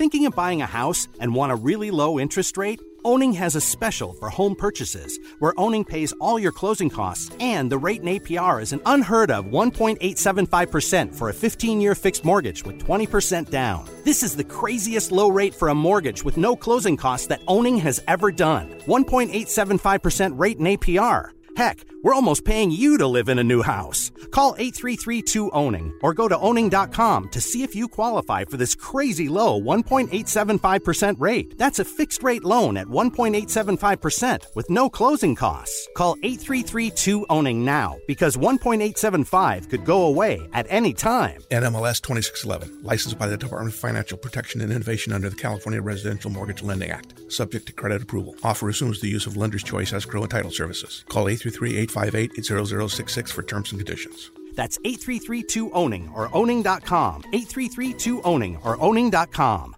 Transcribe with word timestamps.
Thinking 0.00 0.24
of 0.24 0.34
buying 0.34 0.62
a 0.62 0.66
house 0.66 1.08
and 1.20 1.34
want 1.34 1.52
a 1.52 1.56
really 1.56 1.90
low 1.90 2.18
interest 2.18 2.56
rate? 2.56 2.80
Owning 3.04 3.34
has 3.34 3.54
a 3.54 3.60
special 3.60 4.14
for 4.14 4.30
home 4.30 4.56
purchases 4.56 5.18
where 5.40 5.52
Owning 5.58 5.84
pays 5.84 6.14
all 6.22 6.38
your 6.38 6.52
closing 6.52 6.88
costs 6.88 7.30
and 7.38 7.70
the 7.70 7.76
rate 7.76 8.00
in 8.00 8.06
APR 8.06 8.62
is 8.62 8.72
an 8.72 8.80
unheard 8.86 9.30
of 9.30 9.44
1.875% 9.44 11.14
for 11.14 11.28
a 11.28 11.34
15 11.34 11.82
year 11.82 11.94
fixed 11.94 12.24
mortgage 12.24 12.64
with 12.64 12.82
20% 12.82 13.50
down. 13.50 13.86
This 14.02 14.22
is 14.22 14.34
the 14.34 14.42
craziest 14.42 15.12
low 15.12 15.28
rate 15.28 15.54
for 15.54 15.68
a 15.68 15.74
mortgage 15.74 16.24
with 16.24 16.38
no 16.38 16.56
closing 16.56 16.96
costs 16.96 17.26
that 17.26 17.42
Owning 17.46 17.76
has 17.76 18.02
ever 18.08 18.32
done. 18.32 18.70
1.875% 18.86 20.38
rate 20.38 20.56
in 20.56 20.64
APR. 20.64 21.32
Heck, 21.60 21.84
we're 22.02 22.14
almost 22.14 22.46
paying 22.46 22.70
you 22.70 22.96
to 22.96 23.06
live 23.06 23.28
in 23.28 23.38
a 23.38 23.44
new 23.44 23.60
house. 23.60 24.10
Call 24.30 24.54
833-2-OWNING 24.54 25.92
or 26.02 26.14
go 26.14 26.26
to 26.26 26.38
owning.com 26.38 27.28
to 27.28 27.40
see 27.42 27.62
if 27.62 27.74
you 27.74 27.86
qualify 27.86 28.46
for 28.46 28.56
this 28.56 28.74
crazy 28.74 29.28
low 29.28 29.60
1.875% 29.60 31.16
rate. 31.20 31.58
That's 31.58 31.78
a 31.78 31.84
fixed 31.84 32.22
rate 32.22 32.44
loan 32.44 32.78
at 32.78 32.86
1.875% 32.86 34.54
with 34.54 34.70
no 34.70 34.88
closing 34.88 35.34
costs. 35.34 35.86
Call 35.94 36.16
833-2-OWNING 36.16 37.56
now 37.62 37.98
because 38.06 38.38
1.875 38.38 39.68
could 39.68 39.84
go 39.84 40.06
away 40.06 40.48
at 40.54 40.64
any 40.70 40.94
time. 40.94 41.42
NMLS 41.50 42.00
2611, 42.00 42.84
licensed 42.84 43.18
by 43.18 43.26
the 43.26 43.36
Department 43.36 43.74
of 43.74 43.78
Financial 43.78 44.16
Protection 44.16 44.62
and 44.62 44.72
Innovation 44.72 45.12
under 45.12 45.28
the 45.28 45.36
California 45.36 45.82
Residential 45.82 46.30
Mortgage 46.30 46.62
Lending 46.62 46.90
Act, 46.90 47.30
subject 47.30 47.66
to 47.66 47.74
credit 47.74 48.00
approval. 48.00 48.34
Offer 48.42 48.70
assumes 48.70 49.02
the 49.02 49.08
use 49.08 49.26
of 49.26 49.36
lender's 49.36 49.62
choice 49.62 49.92
escrow 49.92 50.22
and 50.22 50.30
title 50.30 50.50
services. 50.50 51.04
Call 51.10 51.28
833 51.28 51.49
858-0066 51.58 53.30
for 53.30 53.42
terms 53.42 53.72
and 53.72 53.78
conditions. 53.78 54.30
That's 54.54 54.78
833-2-OWNING 54.78 56.12
or 56.14 56.34
owning.com. 56.34 57.22
833-2-OWNING 57.32 58.64
or 58.64 58.80
owning.com. 58.80 59.76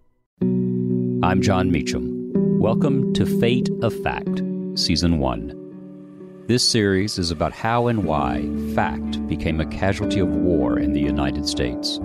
I'm 1.24 1.40
Jon 1.40 1.70
Meacham. 1.70 2.58
Welcome 2.58 3.12
to 3.14 3.24
Fate 3.40 3.70
of 3.82 3.94
Fact, 4.02 4.42
Season 4.74 5.18
1. 5.18 6.44
This 6.48 6.68
series 6.68 7.18
is 7.18 7.30
about 7.30 7.52
how 7.52 7.86
and 7.86 8.04
why 8.04 8.48
fact 8.74 9.26
became 9.28 9.60
a 9.60 9.66
casualty 9.66 10.18
of 10.18 10.28
war 10.28 10.78
in 10.78 10.92
the 10.92 11.00
United 11.00 11.48
States. 11.48 12.00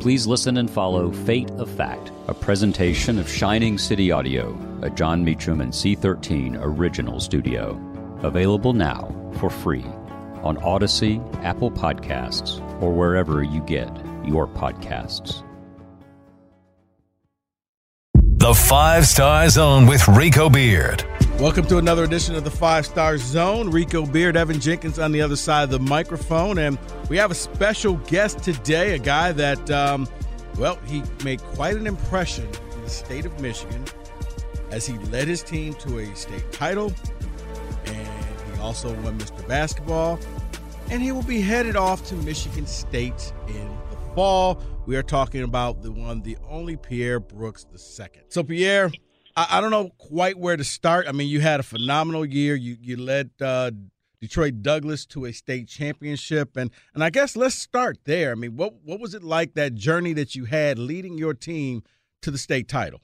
Please 0.00 0.26
listen 0.26 0.58
and 0.58 0.70
follow 0.70 1.10
Fate 1.12 1.50
of 1.52 1.70
Fact, 1.70 2.12
a 2.28 2.34
presentation 2.34 3.18
of 3.18 3.28
Shining 3.28 3.78
City 3.78 4.12
Audio, 4.12 4.58
a 4.82 4.90
Jon 4.90 5.24
Meacham 5.24 5.60
and 5.60 5.72
C13 5.72 6.58
original 6.60 7.20
studio. 7.20 7.80
Available 8.22 8.72
now 8.72 9.12
for 9.40 9.50
free 9.50 9.84
on 10.44 10.56
Audacy, 10.58 11.20
Apple 11.42 11.72
Podcasts, 11.72 12.60
or 12.80 12.92
wherever 12.92 13.42
you 13.42 13.60
get 13.62 13.90
your 14.24 14.46
podcasts. 14.46 15.42
The 18.14 18.54
Five 18.54 19.06
Star 19.06 19.48
Zone 19.48 19.86
with 19.86 20.06
Rico 20.06 20.48
Beard. 20.48 21.04
Welcome 21.40 21.66
to 21.66 21.78
another 21.78 22.04
edition 22.04 22.36
of 22.36 22.44
the 22.44 22.50
Five 22.50 22.86
Star 22.86 23.18
Zone. 23.18 23.70
Rico 23.70 24.06
Beard, 24.06 24.36
Evan 24.36 24.60
Jenkins 24.60 25.00
on 25.00 25.10
the 25.10 25.20
other 25.20 25.34
side 25.34 25.64
of 25.64 25.70
the 25.70 25.80
microphone. 25.80 26.58
And 26.58 26.78
we 27.08 27.16
have 27.16 27.32
a 27.32 27.34
special 27.34 27.94
guest 28.06 28.38
today, 28.38 28.94
a 28.94 29.00
guy 29.00 29.32
that, 29.32 29.68
um, 29.72 30.06
well, 30.58 30.78
he 30.86 31.02
made 31.24 31.42
quite 31.54 31.76
an 31.76 31.88
impression 31.88 32.48
in 32.74 32.82
the 32.82 32.90
state 32.90 33.26
of 33.26 33.40
Michigan 33.40 33.84
as 34.70 34.86
he 34.86 34.96
led 35.10 35.26
his 35.26 35.42
team 35.42 35.74
to 35.74 35.98
a 35.98 36.14
state 36.14 36.50
title 36.52 36.92
and 37.86 38.54
he 38.54 38.60
also 38.60 38.92
won 39.02 39.18
Mr. 39.18 39.46
Basketball. 39.46 40.18
And 40.90 41.02
he 41.02 41.12
will 41.12 41.22
be 41.22 41.40
headed 41.40 41.76
off 41.76 42.04
to 42.08 42.14
Michigan 42.16 42.66
State 42.66 43.32
in 43.48 43.68
the 43.90 43.96
fall. 44.14 44.60
We 44.84 44.96
are 44.96 45.02
talking 45.02 45.42
about 45.42 45.82
the 45.82 45.92
one, 45.92 46.22
the 46.22 46.36
only 46.48 46.76
Pierre 46.76 47.20
Brooks 47.20 47.66
II. 47.72 48.06
So, 48.28 48.42
Pierre, 48.42 48.90
I, 49.36 49.46
I 49.52 49.60
don't 49.60 49.70
know 49.70 49.90
quite 49.98 50.38
where 50.38 50.56
to 50.56 50.64
start. 50.64 51.06
I 51.08 51.12
mean, 51.12 51.28
you 51.28 51.40
had 51.40 51.60
a 51.60 51.62
phenomenal 51.62 52.24
year. 52.24 52.54
You 52.54 52.76
you 52.80 52.96
led 52.96 53.30
uh, 53.40 53.70
Detroit 54.20 54.62
Douglass 54.62 55.06
to 55.06 55.24
a 55.24 55.32
state 55.32 55.68
championship, 55.68 56.56
and 56.56 56.70
and 56.94 57.02
I 57.02 57.10
guess 57.10 57.36
let's 57.36 57.54
start 57.54 57.98
there. 58.04 58.32
I 58.32 58.34
mean, 58.34 58.56
what 58.56 58.74
what 58.84 59.00
was 59.00 59.14
it 59.14 59.22
like 59.22 59.54
that 59.54 59.74
journey 59.74 60.12
that 60.14 60.34
you 60.34 60.44
had 60.44 60.78
leading 60.78 61.18
your 61.18 61.34
team 61.34 61.82
to 62.22 62.30
the 62.30 62.38
state 62.38 62.68
title? 62.68 63.00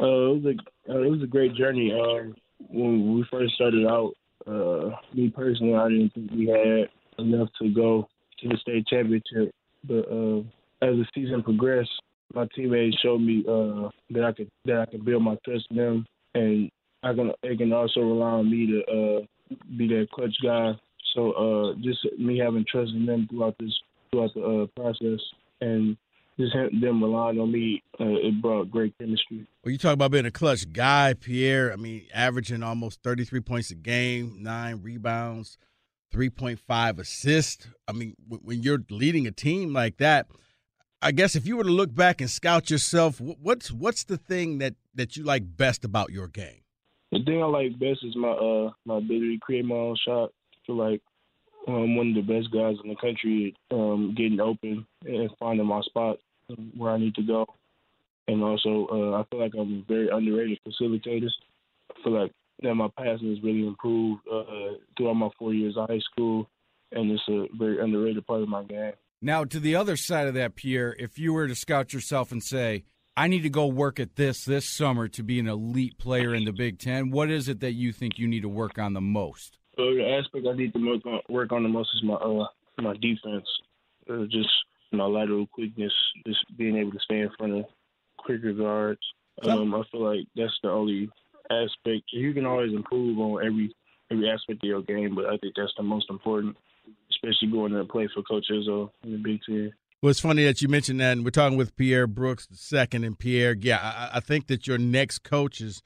Uh, 0.00 0.04
it 0.04 0.42
was 0.42 0.44
a 0.44 0.92
uh, 0.92 1.00
it 1.00 1.10
was 1.10 1.22
a 1.22 1.26
great 1.26 1.54
journey. 1.54 1.92
Um, 1.92 2.34
when 2.70 3.14
we 3.14 3.24
first 3.30 3.54
started 3.54 3.86
out, 3.86 4.12
uh, 4.46 4.96
me 5.14 5.30
personally, 5.30 5.74
I 5.74 5.88
didn't 5.88 6.14
think 6.14 6.30
we 6.30 6.46
had 6.46 6.88
enough 7.18 7.48
to 7.60 7.68
go 7.68 8.08
to 8.40 8.48
the 8.48 8.56
state 8.58 8.86
championship. 8.86 9.54
But 9.84 10.08
uh, 10.10 10.40
as 10.82 10.96
the 10.96 11.06
season 11.14 11.42
progressed, 11.42 11.90
my 12.34 12.46
teammates 12.54 12.98
showed 13.02 13.20
me 13.20 13.44
uh, 13.48 13.88
that 14.10 14.24
I 14.24 14.32
could 14.32 14.50
that 14.66 14.80
I 14.80 14.86
could 14.86 15.04
build 15.04 15.22
my 15.22 15.36
trust 15.44 15.66
in 15.70 15.76
them, 15.76 16.06
and 16.34 16.70
I 17.02 17.14
can 17.14 17.32
they 17.42 17.56
can 17.56 17.72
also 17.72 18.00
rely 18.00 18.30
on 18.30 18.50
me 18.50 18.66
to 18.66 18.80
uh, 18.84 19.56
be 19.76 19.88
that 19.88 20.08
clutch 20.12 20.36
guy. 20.42 20.72
So 21.14 21.32
uh, 21.32 21.74
just 21.80 22.06
me 22.18 22.38
having 22.38 22.66
trust 22.70 22.92
in 22.92 23.06
them 23.06 23.26
throughout 23.30 23.56
this 23.58 23.72
throughout 24.10 24.34
the 24.34 24.42
uh, 24.42 24.66
process, 24.80 25.20
and 25.60 25.96
just 26.38 26.54
them 26.54 27.02
relying 27.02 27.40
on 27.40 27.50
me, 27.50 27.82
uh, 28.00 28.04
it 28.04 28.40
brought 28.40 28.70
great 28.70 28.96
chemistry. 28.98 29.46
Well, 29.64 29.72
you 29.72 29.78
talk 29.78 29.94
about 29.94 30.12
being 30.12 30.26
a 30.26 30.30
clutch 30.30 30.72
guy, 30.72 31.14
Pierre. 31.14 31.72
I 31.72 31.76
mean, 31.76 32.06
averaging 32.14 32.62
almost 32.62 33.02
33 33.02 33.40
points 33.40 33.70
a 33.70 33.74
game, 33.74 34.36
nine 34.40 34.80
rebounds, 34.82 35.58
3.5 36.14 36.98
assists. 37.00 37.66
I 37.88 37.92
mean, 37.92 38.14
when 38.28 38.62
you're 38.62 38.84
leading 38.88 39.26
a 39.26 39.32
team 39.32 39.72
like 39.72 39.96
that, 39.96 40.26
I 41.02 41.12
guess 41.12 41.34
if 41.34 41.46
you 41.46 41.56
were 41.56 41.64
to 41.64 41.70
look 41.70 41.94
back 41.94 42.20
and 42.20 42.30
scout 42.30 42.70
yourself, 42.70 43.20
what's 43.20 43.70
what's 43.70 44.04
the 44.04 44.16
thing 44.16 44.58
that 44.58 44.74
that 44.94 45.16
you 45.16 45.22
like 45.22 45.56
best 45.56 45.84
about 45.84 46.10
your 46.10 46.26
game? 46.26 46.62
The 47.12 47.20
thing 47.24 47.42
I 47.42 47.46
like 47.46 47.78
best 47.78 48.00
is 48.02 48.16
my 48.16 48.30
uh 48.30 48.70
my 48.84 48.98
ability 48.98 49.36
to 49.36 49.40
create 49.40 49.64
my 49.64 49.76
own 49.76 49.96
shot. 50.04 50.32
I 50.54 50.58
feel 50.66 50.76
like 50.76 51.00
I'm 51.68 51.94
one 51.96 52.08
of 52.08 52.14
the 52.14 52.32
best 52.32 52.50
guys 52.52 52.76
in 52.82 52.90
the 52.90 52.96
country, 52.96 53.54
um, 53.70 54.14
getting 54.16 54.40
open 54.40 54.86
and 55.04 55.30
finding 55.38 55.66
my 55.66 55.82
spot 55.82 56.18
where 56.76 56.92
I 56.92 56.98
need 56.98 57.14
to 57.16 57.22
go. 57.22 57.46
And 58.26 58.42
also, 58.42 58.86
uh, 58.90 59.20
I 59.20 59.24
feel 59.30 59.40
like 59.40 59.52
I'm 59.58 59.84
a 59.88 59.92
very 59.92 60.08
underrated 60.08 60.58
facilitator. 60.66 61.28
I 61.90 62.02
feel 62.02 62.20
like 62.20 62.32
that 62.62 62.74
my 62.74 62.88
passing 62.96 63.30
has 63.30 63.42
really 63.42 63.66
improved 63.66 64.20
uh, 64.30 64.74
throughout 64.96 65.14
my 65.14 65.28
four 65.38 65.54
years 65.54 65.76
of 65.76 65.88
high 65.88 66.00
school, 66.12 66.48
and 66.92 67.10
it's 67.10 67.22
a 67.28 67.46
very 67.56 67.80
underrated 67.82 68.26
part 68.26 68.42
of 68.42 68.48
my 68.48 68.64
game. 68.64 68.92
Now, 69.22 69.44
to 69.44 69.58
the 69.58 69.74
other 69.74 69.96
side 69.96 70.28
of 70.28 70.34
that, 70.34 70.56
Pierre, 70.56 70.94
if 70.98 71.18
you 71.18 71.32
were 71.32 71.48
to 71.48 71.54
scout 71.54 71.92
yourself 71.92 72.30
and 72.30 72.42
say, 72.42 72.84
I 73.16 73.26
need 73.26 73.42
to 73.42 73.50
go 73.50 73.66
work 73.66 73.98
at 73.98 74.14
this 74.14 74.44
this 74.44 74.70
summer 74.70 75.08
to 75.08 75.22
be 75.24 75.40
an 75.40 75.48
elite 75.48 75.98
player 75.98 76.34
in 76.34 76.44
the 76.44 76.52
Big 76.52 76.78
Ten, 76.78 77.10
what 77.10 77.30
is 77.30 77.48
it 77.48 77.58
that 77.60 77.72
you 77.72 77.92
think 77.92 78.18
you 78.18 78.28
need 78.28 78.42
to 78.42 78.48
work 78.48 78.78
on 78.78 78.92
the 78.92 79.00
most? 79.00 79.58
Uh, 79.76 79.90
the 79.94 80.18
aspect 80.20 80.46
I 80.46 80.56
need 80.56 80.72
to 80.72 80.86
work 80.86 81.04
on, 81.04 81.20
work 81.28 81.52
on 81.52 81.64
the 81.64 81.68
most 81.68 81.90
is 81.96 82.04
my 82.04 82.14
uh, 82.14 82.46
my 82.80 82.94
defense. 82.94 83.46
Uh, 84.08 84.24
just 84.30 84.48
my 84.92 85.04
lateral 85.04 85.46
quickness, 85.46 85.92
just 86.26 86.44
being 86.56 86.76
able 86.76 86.92
to 86.92 87.00
stay 87.00 87.20
in 87.20 87.30
front 87.36 87.54
of 87.54 87.64
quicker 88.18 88.52
guards. 88.52 89.00
Um, 89.42 89.74
I 89.74 89.82
feel 89.90 90.02
like 90.02 90.26
that's 90.34 90.58
the 90.62 90.70
only 90.70 91.08
aspect. 91.50 92.04
You 92.12 92.32
can 92.34 92.46
always 92.46 92.72
improve 92.72 93.18
on 93.18 93.44
every 93.44 93.74
every 94.10 94.28
aspect 94.30 94.64
of 94.64 94.68
your 94.68 94.82
game, 94.82 95.14
but 95.14 95.26
I 95.26 95.36
think 95.36 95.54
that's 95.56 95.72
the 95.76 95.82
most 95.82 96.06
important, 96.10 96.56
especially 97.10 97.48
going 97.52 97.72
to 97.72 97.84
play 97.84 98.08
for 98.12 98.22
Coach 98.22 98.46
Izzo 98.50 98.90
in 99.04 99.12
the 99.12 99.18
Big 99.18 99.40
Ten. 99.46 99.72
Well, 100.00 100.10
it's 100.10 100.20
funny 100.20 100.44
that 100.44 100.62
you 100.62 100.68
mentioned 100.68 101.00
that, 101.00 101.12
and 101.12 101.24
we're 101.24 101.30
talking 101.30 101.58
with 101.58 101.76
Pierre 101.76 102.06
Brooks 102.06 102.46
the 102.46 102.56
second, 102.56 103.04
and 103.04 103.18
Pierre, 103.18 103.56
yeah, 103.58 103.78
I, 104.12 104.18
I 104.18 104.20
think 104.20 104.46
that 104.46 104.66
your 104.66 104.78
next 104.78 105.24
coach 105.24 105.60
is 105.60 105.82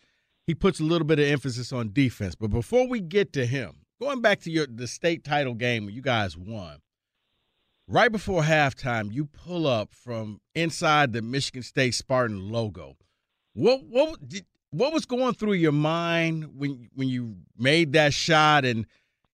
he 0.47 0.55
puts 0.55 0.81
a 0.81 0.85
little 0.85 1.07
bit 1.07 1.19
of 1.19 1.27
emphasis 1.27 1.73
on 1.73 1.93
defense. 1.93 2.35
But 2.35 2.51
before 2.51 2.87
we 2.87 3.01
get 3.01 3.33
to 3.35 3.47
him, 3.47 3.87
going 4.01 4.21
back 4.21 4.41
to 4.41 4.51
your 4.51 4.67
the 4.67 4.87
state 4.87 5.25
title 5.25 5.55
game 5.55 5.89
you 5.89 6.03
guys 6.03 6.37
won, 6.37 6.79
right 7.93 8.11
before 8.11 8.43
halftime, 8.43 9.13
you 9.13 9.27
pull 9.27 9.67
up 9.67 9.93
from 9.93 10.41
inside 10.55 11.13
the 11.13 11.23
Michigan 11.23 11.63
State 11.63 11.95
Spartan 11.95 12.51
logo. 12.51 12.97
What 13.53 13.83
what 13.85 14.19
what 14.71 14.93
was 14.93 15.05
going 15.05 15.35
through 15.35 15.53
your 15.53 15.73
mind 15.73 16.59
when 16.59 16.89
when 16.95 17.09
you 17.09 17.37
made 17.57 17.93
that 17.93 18.15
shot? 18.15 18.65
And 18.65 18.87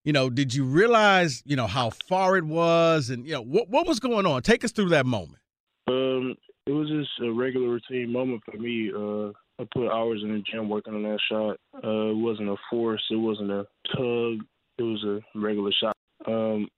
you 0.05 0.12
know 0.12 0.29
did 0.29 0.53
you 0.53 0.65
realize 0.65 1.43
you 1.47 1.56
know 1.56 1.69
how 1.69 1.91
far 1.91 2.37
it 2.37 2.44
was? 2.44 3.11
And 3.11 3.25
you 3.25 3.33
know 3.33 3.43
what 3.43 3.71
what 3.71 3.87
was 3.87 4.00
going 4.00 4.27
on? 4.27 4.43
Take 4.43 4.65
us 4.65 4.73
through 4.73 4.91
that 4.91 5.06
moment. 5.06 5.41
Um 5.87 6.35
it 6.67 6.73
was 6.73 6.88
just 6.88 7.11
a 7.23 7.33
regular 7.33 7.69
routine 7.69 8.12
moment 8.12 8.43
for 8.44 8.59
me. 8.59 8.91
Uh 8.94 9.33
i 9.61 9.67
put 9.73 9.91
hours 9.91 10.21
in 10.23 10.33
the 10.33 10.43
gym 10.50 10.69
working 10.69 10.94
on 10.94 11.05
that 11.05 11.21
shot. 11.31 11.56
Uh 11.77 12.11
it 12.11 12.17
wasn't 12.17 12.49
a 12.49 12.56
force. 12.69 13.05
It 13.11 13.17
wasn't 13.17 13.53
a 13.53 13.67
tug. 13.94 14.44
It 14.79 14.83
was 14.83 15.05
a 15.05 15.38
regular 15.38 15.71
shot. 15.81 15.94
Um 16.27 16.69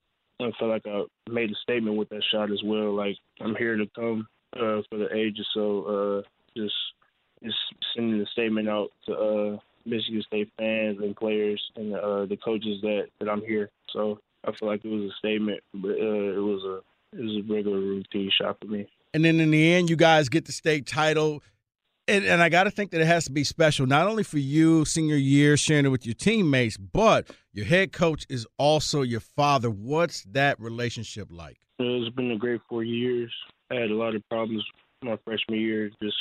I 0.40 0.50
felt 0.58 0.70
like 0.70 0.86
I 0.86 1.04
made 1.30 1.50
a 1.50 1.54
statement 1.62 1.96
with 1.96 2.08
that 2.10 2.24
shot 2.30 2.50
as 2.50 2.62
well. 2.64 2.94
Like 2.94 3.16
I'm 3.40 3.54
here 3.56 3.76
to 3.76 3.86
come 3.94 4.26
uh, 4.54 4.82
for 4.88 4.98
the 4.98 5.08
ages, 5.14 5.46
so 5.54 5.84
uh, 5.84 6.22
just 6.56 6.74
just 7.42 7.56
sending 7.94 8.20
a 8.20 8.26
statement 8.26 8.68
out 8.68 8.90
to 9.06 9.14
uh, 9.14 9.58
Michigan 9.86 10.22
State 10.26 10.50
fans 10.58 10.98
and 11.00 11.16
players 11.16 11.62
and 11.76 11.94
uh, 11.94 12.26
the 12.26 12.36
coaches 12.36 12.80
that 12.82 13.08
that 13.18 13.28
I'm 13.28 13.42
here. 13.42 13.70
So 13.92 14.18
I 14.46 14.52
feel 14.52 14.68
like 14.68 14.84
it 14.84 14.88
was 14.88 15.10
a 15.10 15.14
statement, 15.18 15.60
but 15.74 15.90
uh, 15.90 16.36
it 16.36 16.42
was 16.42 16.62
a 16.64 17.18
it 17.18 17.22
was 17.24 17.36
a 17.36 17.52
regular 17.52 17.78
routine 17.78 18.30
shot 18.40 18.56
for 18.60 18.66
me. 18.68 18.88
and 19.14 19.24
then 19.24 19.40
in 19.40 19.50
the 19.50 19.72
end, 19.72 19.90
you 19.90 19.96
guys 19.96 20.28
get 20.28 20.44
the 20.46 20.52
state 20.52 20.86
title. 20.86 21.42
And, 22.10 22.24
and 22.24 22.42
I 22.42 22.48
got 22.48 22.64
to 22.64 22.72
think 22.72 22.90
that 22.90 23.00
it 23.00 23.06
has 23.06 23.26
to 23.26 23.32
be 23.32 23.44
special, 23.44 23.86
not 23.86 24.08
only 24.08 24.24
for 24.24 24.38
you, 24.38 24.84
senior 24.84 25.14
year, 25.14 25.56
sharing 25.56 25.86
it 25.86 25.90
with 25.90 26.04
your 26.04 26.14
teammates, 26.14 26.76
but 26.76 27.30
your 27.52 27.66
head 27.66 27.92
coach 27.92 28.26
is 28.28 28.46
also 28.58 29.02
your 29.02 29.20
father. 29.20 29.70
What's 29.70 30.24
that 30.24 30.58
relationship 30.58 31.28
like? 31.30 31.58
It's 31.78 32.14
been 32.16 32.32
a 32.32 32.36
great 32.36 32.60
four 32.68 32.82
years. 32.82 33.32
I 33.70 33.76
had 33.76 33.90
a 33.90 33.94
lot 33.94 34.16
of 34.16 34.28
problems 34.28 34.64
my 35.02 35.16
freshman 35.24 35.60
year, 35.60 35.90
just 36.02 36.16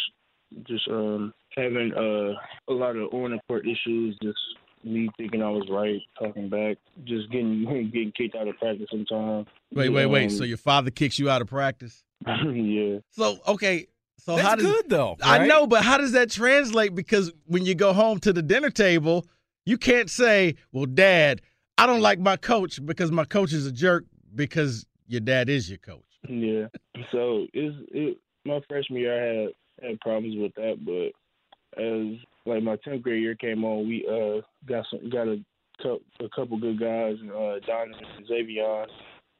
just 0.67 0.87
um, 0.89 1.33
having 1.55 1.91
uh, 1.93 2.71
a 2.71 2.73
lot 2.73 2.95
of 2.95 3.11
on 3.13 3.31
the 3.31 3.39
court 3.47 3.65
issues, 3.65 4.17
just 4.21 4.37
me 4.83 5.09
thinking 5.17 5.41
I 5.41 5.49
was 5.49 5.67
right, 5.69 6.01
talking 6.17 6.49
back, 6.49 6.77
just 7.03 7.31
getting 7.31 7.65
getting 7.93 8.11
kicked 8.15 8.35
out 8.35 8.47
of 8.47 8.57
practice 8.57 8.87
sometimes. 8.91 9.47
Wait, 9.73 9.89
wait, 9.89 10.05
wait. 10.05 10.25
Um, 10.25 10.29
so 10.29 10.43
your 10.43 10.57
father 10.57 10.91
kicks 10.91 11.19
you 11.19 11.29
out 11.29 11.41
of 11.41 11.47
practice? 11.47 12.03
yeah. 12.27 12.99
So 13.11 13.39
okay. 13.47 13.87
So 14.19 14.35
That's 14.35 14.47
how 14.47 14.55
does 14.55 14.65
good 14.65 14.89
though? 14.89 15.17
I 15.23 15.45
know, 15.45 15.65
but 15.67 15.83
how 15.83 15.97
does 15.97 16.11
that 16.11 16.29
translate? 16.29 16.93
Because 16.95 17.31
when 17.45 17.65
you 17.65 17.75
go 17.75 17.93
home 17.93 18.19
to 18.19 18.33
the 18.33 18.41
dinner 18.41 18.69
table, 18.69 19.25
you 19.65 19.77
can't 19.77 20.09
say, 20.09 20.55
"Well, 20.71 20.85
Dad, 20.85 21.41
I 21.77 21.85
don't 21.85 22.01
like 22.01 22.19
my 22.19 22.37
coach 22.37 22.85
because 22.85 23.11
my 23.11 23.25
coach 23.25 23.53
is 23.53 23.65
a 23.65 23.71
jerk." 23.71 24.05
Because 24.35 24.85
your 25.07 25.21
dad 25.21 25.49
is 25.49 25.69
your 25.69 25.79
coach. 25.79 26.05
Yeah. 26.27 26.67
So 27.11 27.47
it's 27.53 27.75
it. 27.91 28.17
My 28.45 28.59
freshman 28.67 29.01
year, 29.01 29.13
I 29.13 29.41
had 29.41 29.89
had 29.89 29.99
problems 30.01 30.35
with 30.37 30.53
that, 30.55 30.77
but 30.85 31.81
as 31.81 32.17
like 32.45 32.63
my 32.63 32.77
tenth 32.83 33.01
grade 33.01 33.21
year 33.21 33.35
came 33.35 33.63
on, 33.63 33.87
we 33.87 34.05
uh 34.07 34.41
got 34.67 34.85
some 34.89 35.09
got 35.09 35.27
a, 35.27 35.39
a 35.85 36.29
couple 36.35 36.59
good 36.59 36.79
guys, 36.79 37.15
uh, 37.23 37.59
Donovan 37.65 38.05
and 38.17 38.27
Xavier, 38.27 38.85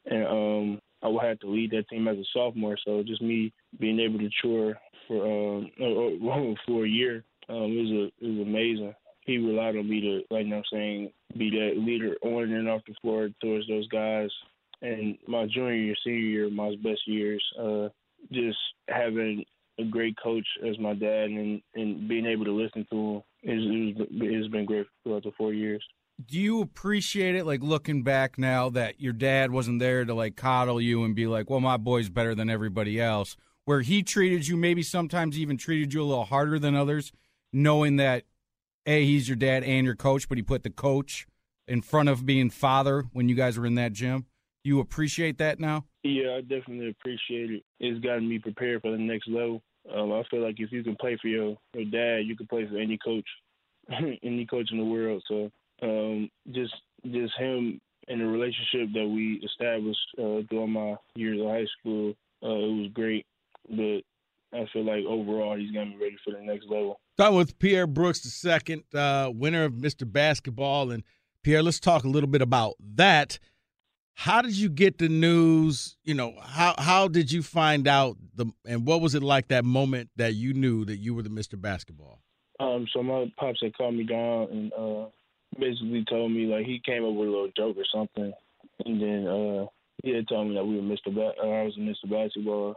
and 0.06 0.28
um 0.28 0.82
I 1.02 1.08
would 1.08 1.24
have 1.24 1.40
to 1.40 1.50
lead 1.50 1.72
that 1.72 1.88
team 1.90 2.08
as 2.08 2.18
a 2.18 2.24
sophomore. 2.34 2.78
So 2.86 3.04
just 3.04 3.22
me 3.22 3.54
being 3.80 4.00
able 4.00 4.20
to 4.20 4.30
tour 4.42 4.76
for 5.08 5.26
um 5.26 5.72
for 6.66 6.86
a 6.86 6.90
year 6.90 7.24
um 7.48 7.76
was 7.76 8.12
a 8.22 8.26
was 8.26 8.48
amazing. 8.48 8.94
He 9.26 9.38
relied 9.38 9.76
on 9.76 9.90
me 9.90 10.02
to 10.02 10.22
like 10.34 10.46
I'm 10.46 10.64
saying 10.72 11.12
be 11.38 11.50
that 11.52 11.82
leader 11.82 12.16
on 12.24 12.52
and 12.52 12.70
off 12.70 12.82
the 12.88 12.96
floor 13.02 13.30
towards 13.42 13.68
those 13.68 13.88
guys. 13.90 14.30
And 14.82 15.18
my 15.28 15.46
junior 15.46 15.74
year, 15.74 15.96
senior 16.04 16.20
year, 16.20 16.50
my 16.50 16.74
best 16.82 17.02
years, 17.06 17.44
uh, 17.60 17.90
just 18.32 18.58
having 18.88 19.44
a 19.78 19.84
great 19.84 20.16
coach 20.22 20.48
as 20.68 20.78
my 20.80 20.94
dad 20.94 21.30
and 21.30 21.62
and 21.76 22.08
being 22.08 22.26
able 22.26 22.46
to 22.46 22.52
listen 22.52 22.86
to 22.90 22.96
him 22.98 23.18
is 23.44 23.96
it's 24.12 24.52
been 24.52 24.66
great 24.66 24.88
throughout 25.04 25.24
the 25.24 25.32
four 25.38 25.54
years. 25.54 25.84
Do 26.24 26.38
you 26.38 26.62
appreciate 26.62 27.36
it, 27.36 27.46
like 27.46 27.64
looking 27.64 28.04
back 28.04 28.38
now 28.38 28.70
that 28.72 29.00
your 29.00 29.14
dad 29.14 29.52
wasn't 29.52 29.80
there 29.80 30.04
to 30.04 30.14
like 30.14 30.36
coddle 30.36 30.82
you 30.82 31.04
and 31.06 31.16
be 31.16 31.28
like, 31.28 31.50
"Well, 31.50 31.62
my 31.62 31.78
boy's 31.78 32.10
better 32.10 32.36
than 32.36 32.50
everybody 32.50 33.00
else," 33.00 33.38
where 33.64 33.82
he 33.82 34.04
treated 34.04 34.48
you, 34.48 34.58
maybe 34.58 34.84
sometimes 34.84 35.40
even 35.40 35.56
treated 35.56 35.94
you 35.94 36.02
a 36.02 36.04
little 36.04 36.26
harder 36.26 36.60
than 36.60 36.76
others, 36.76 37.14
knowing 37.54 37.96
that 37.98 38.26
a 38.86 39.06
he's 39.06 39.30
your 39.30 39.38
dad 39.38 39.64
and 39.64 39.86
your 39.86 39.96
coach, 39.96 40.28
but 40.28 40.38
he 40.38 40.42
put 40.42 40.64
the 40.64 40.70
coach 40.70 41.26
in 41.68 41.82
front 41.82 42.10
of 42.10 42.26
being 42.26 42.50
father 42.50 43.06
when 43.14 43.30
you 43.30 43.36
guys 43.36 43.58
were 43.58 43.66
in 43.66 43.76
that 43.76 43.94
gym. 43.94 44.26
You 44.64 44.80
appreciate 44.80 45.38
that 45.38 45.60
now? 45.60 45.86
Yeah, 46.04 46.36
I 46.36 46.42
definitely 46.42 46.90
appreciate 46.90 47.52
it. 47.52 47.64
It's 47.80 48.04
gotten 48.04 48.28
me 48.28 48.40
prepared 48.40 48.82
for 48.82 48.92
the 48.92 48.98
next 48.98 49.28
level. 49.30 49.62
Um, 49.94 50.12
I 50.12 50.24
feel 50.30 50.42
like 50.42 50.56
if 50.60 50.72
you 50.72 50.84
can 50.84 50.96
play 50.98 51.18
for 51.22 51.28
your, 51.28 51.56
your 51.74 51.86
dad, 51.86 52.26
you 52.26 52.36
can 52.36 52.48
play 52.48 52.68
for 52.68 52.78
any 52.78 52.98
coach, 52.98 53.28
any 54.24 54.46
coach 54.46 54.70
in 54.72 54.80
the 54.80 54.84
world. 54.84 55.24
So 55.28 55.52
um, 55.82 56.30
just 56.52 56.74
just 57.06 57.34
him 57.38 57.80
and 58.08 58.22
the 58.22 58.26
relationship 58.26 58.92
that 58.94 59.08
we 59.08 59.42
established 59.46 60.00
uh, 60.18 60.42
during 60.50 60.72
my 60.72 60.96
years 61.16 61.40
of 61.40 61.48
high 61.48 61.68
school, 61.80 62.14
uh, 62.44 62.48
it 62.48 62.82
was 62.82 62.90
great. 62.94 63.26
But 63.70 64.02
I 64.52 64.66
feel 64.74 64.84
like 64.84 65.06
overall 65.06 65.56
he's 65.58 65.72
got 65.72 65.88
me 65.88 65.96
ready 66.02 66.18
for 66.26 66.32
the 66.32 66.42
next 66.42 66.66
level. 66.66 67.00
Starting 67.14 67.38
with 67.38 67.60
Pierre 67.60 67.88
Brooks, 67.88 68.22
the 68.22 68.30
second 68.30 68.84
uh, 68.94 69.32
winner 69.34 69.64
of 69.64 69.74
Mr. 69.74 70.12
Basketball, 70.12 70.92
and 70.92 71.04
Pierre, 71.44 71.62
let's 71.62 71.80
talk 71.80 72.04
a 72.04 72.08
little 72.08 72.30
bit 72.30 72.42
about 72.42 72.76
that. 72.96 73.38
How 74.16 74.42
did 74.42 74.58
you 74.58 74.70
get 74.70 74.98
the 74.98 75.08
news? 75.08 75.96
You 76.04 76.14
know, 76.14 76.34
how 76.42 76.74
how 76.78 77.08
did 77.08 77.32
you 77.32 77.42
find 77.42 77.88
out 77.88 78.18
the 78.36 78.48
and 78.66 78.86
what 78.86 79.02
was 79.02 79.16
it 79.16 79.24
like 79.24 79.48
that 79.50 79.64
moment 79.64 80.10
that 80.18 80.34
you 80.34 80.54
knew 80.54 80.84
that 80.86 80.98
you 80.98 81.14
were 81.14 81.22
the 81.22 81.30
Mr. 81.30 81.62
Basketball? 81.62 82.22
Um, 82.60 82.88
so 82.92 83.02
my 83.02 83.32
pops 83.38 83.60
had 83.62 83.78
called 83.78 83.96
me 83.96 84.04
down 84.04 84.48
and 84.52 84.74
uh, 84.74 85.06
basically 85.58 86.06
told 86.10 86.32
me 86.32 86.46
like 86.46 86.66
he 86.66 86.82
came 86.86 87.04
up 87.06 87.14
with 87.14 87.28
a 87.28 87.32
little 87.32 87.52
joke 87.56 87.78
or 87.78 87.86
something, 87.94 88.34
and 88.86 89.02
then 89.02 89.28
uh, 89.28 89.66
he 90.04 90.12
had 90.16 90.28
told 90.28 90.50
me 90.50 90.56
that 90.56 90.66
we 90.66 90.76
were 90.76 90.82
Mr. 90.82 91.14
Ba- 91.14 91.34
uh, 91.42 91.48
I 91.48 91.64
was 91.64 91.78
Mr. 91.78 92.10
Basketball, 92.10 92.76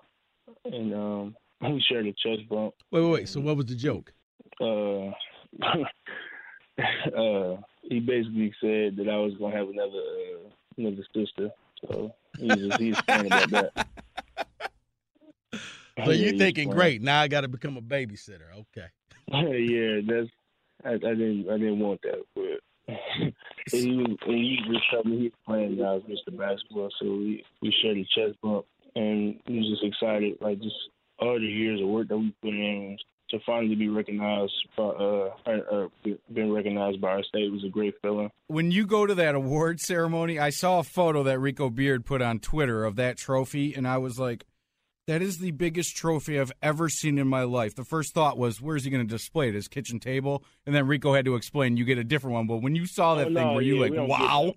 and 0.65 0.95
um, 0.95 1.37
we 1.63 1.85
shared 1.89 2.07
a 2.07 2.13
chest 2.13 2.49
bump. 2.49 2.75
Wait, 2.91 3.03
wait, 3.03 3.11
wait. 3.11 3.29
So 3.29 3.41
what 3.41 3.57
was 3.57 3.67
the 3.67 3.75
joke? 3.75 4.13
Uh, 4.61 5.07
uh, 7.17 7.57
he 7.83 8.01
basically 8.01 8.53
said 8.61 8.97
that 8.97 9.09
I 9.11 9.17
was 9.17 9.35
gonna 9.39 9.57
have 9.57 9.69
another 9.69 9.99
uh, 9.99 10.49
another 10.79 11.05
sister. 11.15 11.51
So 11.87 12.15
he's 12.39 12.59
just, 12.61 12.81
he's 12.81 12.97
saying 13.09 13.27
about 13.27 13.51
that. 13.51 13.73
So 16.07 16.11
you're 16.11 16.39
thinking, 16.39 16.71
great, 16.71 17.03
now 17.03 17.21
I 17.21 17.29
got 17.29 17.43
to 17.43 17.49
become 17.49 17.77
a 17.77 17.83
babysitter. 17.83 18.49
Okay. 18.55 18.87
yeah, 19.31 20.01
that's 20.07 20.31
I, 20.85 20.95
I, 20.95 20.97
didn't 20.97 21.49
I 21.49 21.59
didn't 21.59 21.81
want 21.81 22.01
that, 22.03 22.23
but 22.35 22.61
and 22.89 23.35
he 23.71 23.97
was 23.97 24.17
and 24.27 24.35
he 24.35 24.59
just 24.67 24.91
told 24.93 25.07
me 25.07 25.19
he 25.19 25.23
was 25.25 25.33
playing 25.47 25.77
guys 25.77 26.03
Mr. 26.09 26.37
Basketball, 26.37 26.91
so 27.01 27.07
we 27.07 27.45
we 27.61 27.75
shared 27.83 27.97
a 27.97 28.05
chest 28.05 28.39
bump, 28.43 28.67
and 28.97 29.39
he 29.47 29.59
was 29.59 29.69
just 29.71 29.85
excited, 29.85 30.39
like 30.41 30.61
just 30.61 30.77
all 31.19 31.39
the 31.39 31.47
years 31.47 31.81
of 31.81 31.89
work 31.89 32.09
that 32.09 32.19
we 32.19 32.35
put 32.43 32.51
in 32.51 32.99
to 33.33 33.39
finally 33.47 33.75
be 33.75 33.89
recognized, 33.89 34.53
by, 34.77 34.83
uh, 34.83 35.31
or, 35.47 35.89
been 36.33 36.53
recognized 36.53 37.01
by 37.01 37.09
our 37.09 37.23
state 37.23 37.51
was 37.51 37.65
a 37.65 37.71
great 37.71 37.95
feeling. 38.03 38.31
When 38.49 38.71
you 38.71 38.87
go 38.87 39.07
to 39.07 39.15
that 39.15 39.35
award 39.35 39.81
ceremony, 39.81 40.39
I 40.39 40.51
saw 40.51 40.81
a 40.81 40.85
photo 40.85 41.23
that 41.23 41.39
Rico 41.39 41.71
Beard 41.71 42.05
put 42.05 42.21
on 42.21 42.41
Twitter 42.41 42.85
of 42.85 42.97
that 42.97 43.17
trophy, 43.17 43.75
and 43.75 43.89
I 43.89 43.99
was 43.99 44.19
like, 44.19 44.45
that 45.07 45.23
is 45.23 45.39
the 45.39 45.51
biggest 45.51 45.97
trophy 45.97 46.39
I've 46.39 46.53
ever 46.63 46.89
seen 46.89 47.19
in 47.19 47.27
my 47.27 47.43
life. 47.43 47.75
The 47.75 47.85
first 47.85 48.15
thought 48.15 48.39
was, 48.39 48.61
where's 48.61 48.85
he 48.85 48.91
going 48.91 49.07
to 49.07 49.13
display 49.13 49.49
it? 49.49 49.55
His 49.55 49.69
kitchen 49.69 49.99
table? 49.99 50.45
And 50.67 50.75
then 50.75 50.87
Rico 50.87 51.13
had 51.13 51.25
to 51.25 51.35
explain, 51.35 51.77
you 51.77 51.85
get 51.85 51.99
a 51.99 52.05
different 52.05 52.35
one. 52.35 52.47
But 52.47 52.59
when 52.59 52.75
you 52.75 52.87
saw 52.87 53.13
oh, 53.13 53.17
that 53.17 53.29
oh, 53.29 53.35
thing, 53.35 53.47
no, 53.47 53.55
were 53.55 53.63
you 53.63 53.85
yeah, 53.85 54.01
like, 54.01 54.09
wow? 54.09 54.55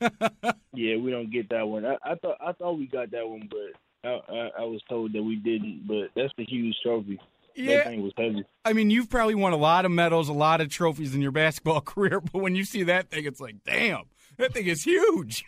yeah, 0.74 0.96
we 0.96 1.10
don't 1.10 1.30
get 1.30 1.48
that 1.50 1.66
one. 1.66 1.86
I, 1.86 1.96
I, 2.02 2.14
thought 2.16 2.36
I 2.40 2.52
thought 2.52 2.78
we 2.78 2.86
got 2.86 3.10
that 3.12 3.28
one, 3.28 3.48
but 3.50 4.08
I, 4.08 4.20
I, 4.28 4.50
I 4.60 4.64
was 4.64 4.80
told 4.88 5.12
that 5.12 5.22
we 5.22 5.36
didn't. 5.36 5.86
But 5.86 6.10
that's 6.16 6.32
the 6.36 6.44
huge 6.44 6.76
trophy. 6.82 7.20
Yeah. 7.54 7.78
That 7.78 7.86
thing 7.86 8.02
was 8.02 8.12
heavy. 8.16 8.44
I 8.64 8.72
mean, 8.72 8.90
you've 8.90 9.10
probably 9.10 9.34
won 9.34 9.52
a 9.52 9.56
lot 9.56 9.84
of 9.84 9.90
medals, 9.90 10.28
a 10.28 10.32
lot 10.32 10.60
of 10.60 10.70
trophies 10.70 11.14
in 11.14 11.20
your 11.20 11.32
basketball 11.32 11.80
career, 11.82 12.20
but 12.20 12.40
when 12.40 12.54
you 12.56 12.64
see 12.64 12.82
that 12.84 13.10
thing, 13.10 13.24
it's 13.24 13.40
like, 13.40 13.56
damn, 13.64 14.04
that 14.38 14.52
thing 14.52 14.66
is 14.66 14.82
huge. 14.84 15.44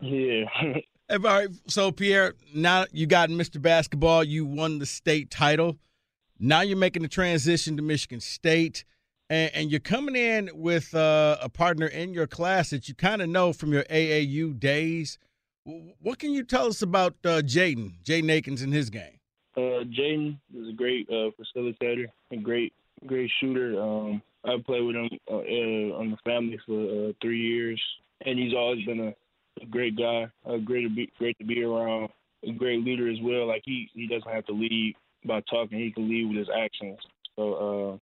Yeah. 0.00 0.44
All 1.10 1.18
right. 1.18 1.48
So, 1.66 1.92
Pierre, 1.92 2.34
now 2.54 2.86
you 2.92 3.06
got 3.06 3.28
Mr. 3.28 3.60
Basketball. 3.60 4.24
You 4.24 4.46
won 4.46 4.78
the 4.78 4.86
state 4.86 5.30
title. 5.30 5.76
Now 6.38 6.62
you're 6.62 6.76
making 6.76 7.02
the 7.02 7.08
transition 7.08 7.76
to 7.76 7.82
Michigan 7.82 8.20
State, 8.20 8.84
and, 9.30 9.50
and 9.54 9.70
you're 9.70 9.80
coming 9.80 10.16
in 10.16 10.50
with 10.54 10.94
uh, 10.94 11.36
a 11.40 11.48
partner 11.48 11.86
in 11.86 12.14
your 12.14 12.26
class 12.26 12.70
that 12.70 12.88
you 12.88 12.94
kind 12.94 13.22
of 13.22 13.28
know 13.28 13.52
from 13.52 13.72
your 13.72 13.84
AAU 13.84 14.58
days. 14.58 15.18
What 15.64 16.18
can 16.18 16.32
you 16.32 16.42
tell 16.42 16.66
us 16.66 16.82
about 16.82 17.14
uh, 17.24 17.42
Jaden, 17.42 18.02
Jaden 18.02 18.30
Akins, 18.30 18.62
and 18.62 18.72
his 18.72 18.90
game? 18.90 19.20
Uh, 19.56 19.84
Jaden 19.84 20.38
is 20.56 20.70
a 20.70 20.72
great 20.72 21.08
uh, 21.08 21.30
facilitator 21.38 22.06
and 22.30 22.42
great 22.42 22.72
great 23.06 23.30
shooter. 23.40 23.80
Um, 23.80 24.22
I 24.44 24.56
played 24.64 24.82
with 24.82 24.96
him 24.96 25.10
uh, 25.30 25.36
uh, 25.36 25.98
on 25.98 26.10
the 26.10 26.16
family 26.24 26.58
for 26.66 27.08
uh, 27.08 27.12
three 27.20 27.40
years, 27.40 27.80
and 28.24 28.38
he's 28.38 28.54
always 28.54 28.84
been 28.84 29.00
a, 29.00 29.14
a 29.60 29.66
great 29.66 29.96
guy, 29.96 30.26
a 30.46 30.58
great 30.58 30.82
to 30.82 30.90
be 30.90 31.12
great 31.18 31.38
to 31.38 31.44
be 31.44 31.62
around, 31.62 32.10
a 32.46 32.52
great 32.52 32.84
leader 32.84 33.10
as 33.10 33.18
well. 33.22 33.46
Like 33.46 33.62
he 33.64 33.88
he 33.94 34.06
doesn't 34.06 34.30
have 34.30 34.46
to 34.46 34.52
lead 34.52 34.94
by 35.24 35.40
talking; 35.50 35.78
he 35.78 35.92
can 35.92 36.08
lead 36.08 36.28
with 36.28 36.38
his 36.38 36.48
actions. 36.56 36.98
So 37.36 37.54
uh, 37.54 37.98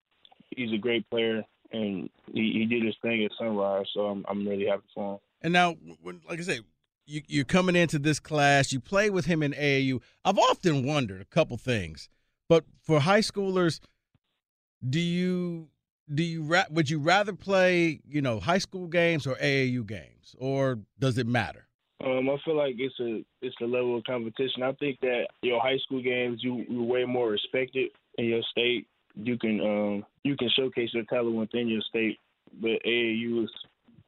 he's 0.56 0.74
a 0.74 0.78
great 0.78 1.10
player, 1.10 1.44
and 1.72 2.10
he, 2.34 2.54
he 2.54 2.66
did 2.66 2.86
his 2.86 2.96
thing 3.02 3.24
at 3.26 3.32
Sunrise. 3.38 3.88
So 3.94 4.02
I'm 4.02 4.26
I'm 4.28 4.48
really 4.48 4.68
happy 4.68 4.84
for 4.94 5.14
him. 5.14 5.20
And 5.42 5.54
now, 5.54 5.76
when, 6.02 6.22
like 6.28 6.40
I 6.40 6.44
say, 6.44 6.60
you, 7.06 7.22
you're 7.28 7.46
coming 7.46 7.76
into 7.76 8.00
this 8.00 8.20
class. 8.20 8.72
You 8.72 8.80
play 8.80 9.10
with 9.10 9.26
him 9.26 9.42
in 9.42 9.54
AAU. 9.54 10.02
I've 10.26 10.38
often 10.38 10.86
wondered 10.86 11.22
a 11.22 11.26
couple 11.26 11.58
things, 11.58 12.10
but 12.50 12.66
for 12.82 13.02
high 13.02 13.22
schoolers, 13.22 13.80
do 14.88 15.00
you 15.00 15.70
do 16.14 16.24
you 16.24 16.48
would 16.70 16.90
you 16.90 17.00
rather 17.00 17.34
play 17.34 18.00
you 18.08 18.22
know 18.22 18.40
high 18.40 18.58
school 18.58 18.88
games 18.88 19.28
or 19.28 19.36
AAU 19.36 19.86
games, 19.86 20.36
or 20.40 20.80
does 21.00 21.18
it 21.18 21.28
matter? 21.28 21.68
Um, 22.04 22.30
I 22.30 22.38
feel 22.46 22.56
like 22.56 22.76
it's 22.78 23.00
a 23.00 23.24
it's 23.42 23.56
a 23.62 23.66
level 23.66 23.98
of 23.98 24.04
competition. 24.04 24.64
I 24.64 24.72
think 24.74 25.00
that 25.02 25.28
your 25.42 25.60
high 25.60 25.78
school 25.78 26.02
games 26.02 26.40
you 26.44 26.66
you're 26.70 26.84
way 26.84 27.06
more 27.06 27.30
respected 27.30 27.90
in 28.18 28.26
your 28.26 28.44
state. 28.52 28.88
You 29.16 29.38
can 29.38 29.60
um 29.62 30.06
you 30.24 30.38
can 30.38 30.50
showcase 30.56 30.90
your 30.94 31.06
talent 31.06 31.36
within 31.36 31.68
your 31.68 31.82
state, 31.82 32.20
but 32.62 32.84
AAU 32.86 33.44
is 33.44 33.50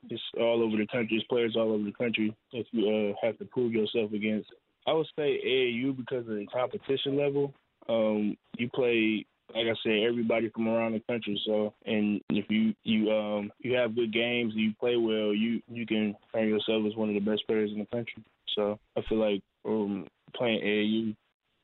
it's 0.09 0.21
all 0.39 0.63
over 0.63 0.77
the 0.77 0.87
country. 0.87 1.17
It's 1.17 1.27
players 1.27 1.55
all 1.57 1.73
over 1.73 1.83
the 1.83 1.91
country. 1.91 2.35
If 2.53 2.67
you 2.71 2.87
uh, 2.87 3.25
have 3.25 3.37
to 3.39 3.45
prove 3.45 3.73
yourself 3.73 4.13
against 4.13 4.49
I 4.87 4.93
would 4.93 5.07
say 5.15 5.39
AAU 5.45 5.95
because 5.95 6.27
of 6.27 6.35
the 6.35 6.47
competition 6.51 7.17
level. 7.17 7.53
Um, 7.87 8.37
you 8.57 8.69
play 8.69 9.25
like 9.53 9.67
I 9.67 9.75
said, 9.83 10.03
everybody 10.07 10.49
from 10.49 10.67
around 10.67 10.93
the 10.93 10.99
country. 11.01 11.39
So, 11.45 11.73
and 11.85 12.21
if 12.29 12.45
you 12.49 12.73
you 12.83 13.11
um 13.11 13.51
you 13.59 13.73
have 13.75 13.95
good 13.95 14.13
games, 14.13 14.53
you 14.55 14.73
play 14.79 14.95
well, 14.95 15.33
you 15.33 15.61
you 15.67 15.85
can 15.85 16.15
earn 16.35 16.49
yourself 16.49 16.83
as 16.87 16.95
one 16.95 17.09
of 17.09 17.15
the 17.15 17.31
best 17.31 17.45
players 17.47 17.71
in 17.71 17.79
the 17.79 17.85
country. 17.85 18.23
So, 18.55 18.79
I 18.97 19.01
feel 19.07 19.19
like 19.19 19.41
um 19.65 20.07
playing 20.35 20.61
AAU 20.61 21.15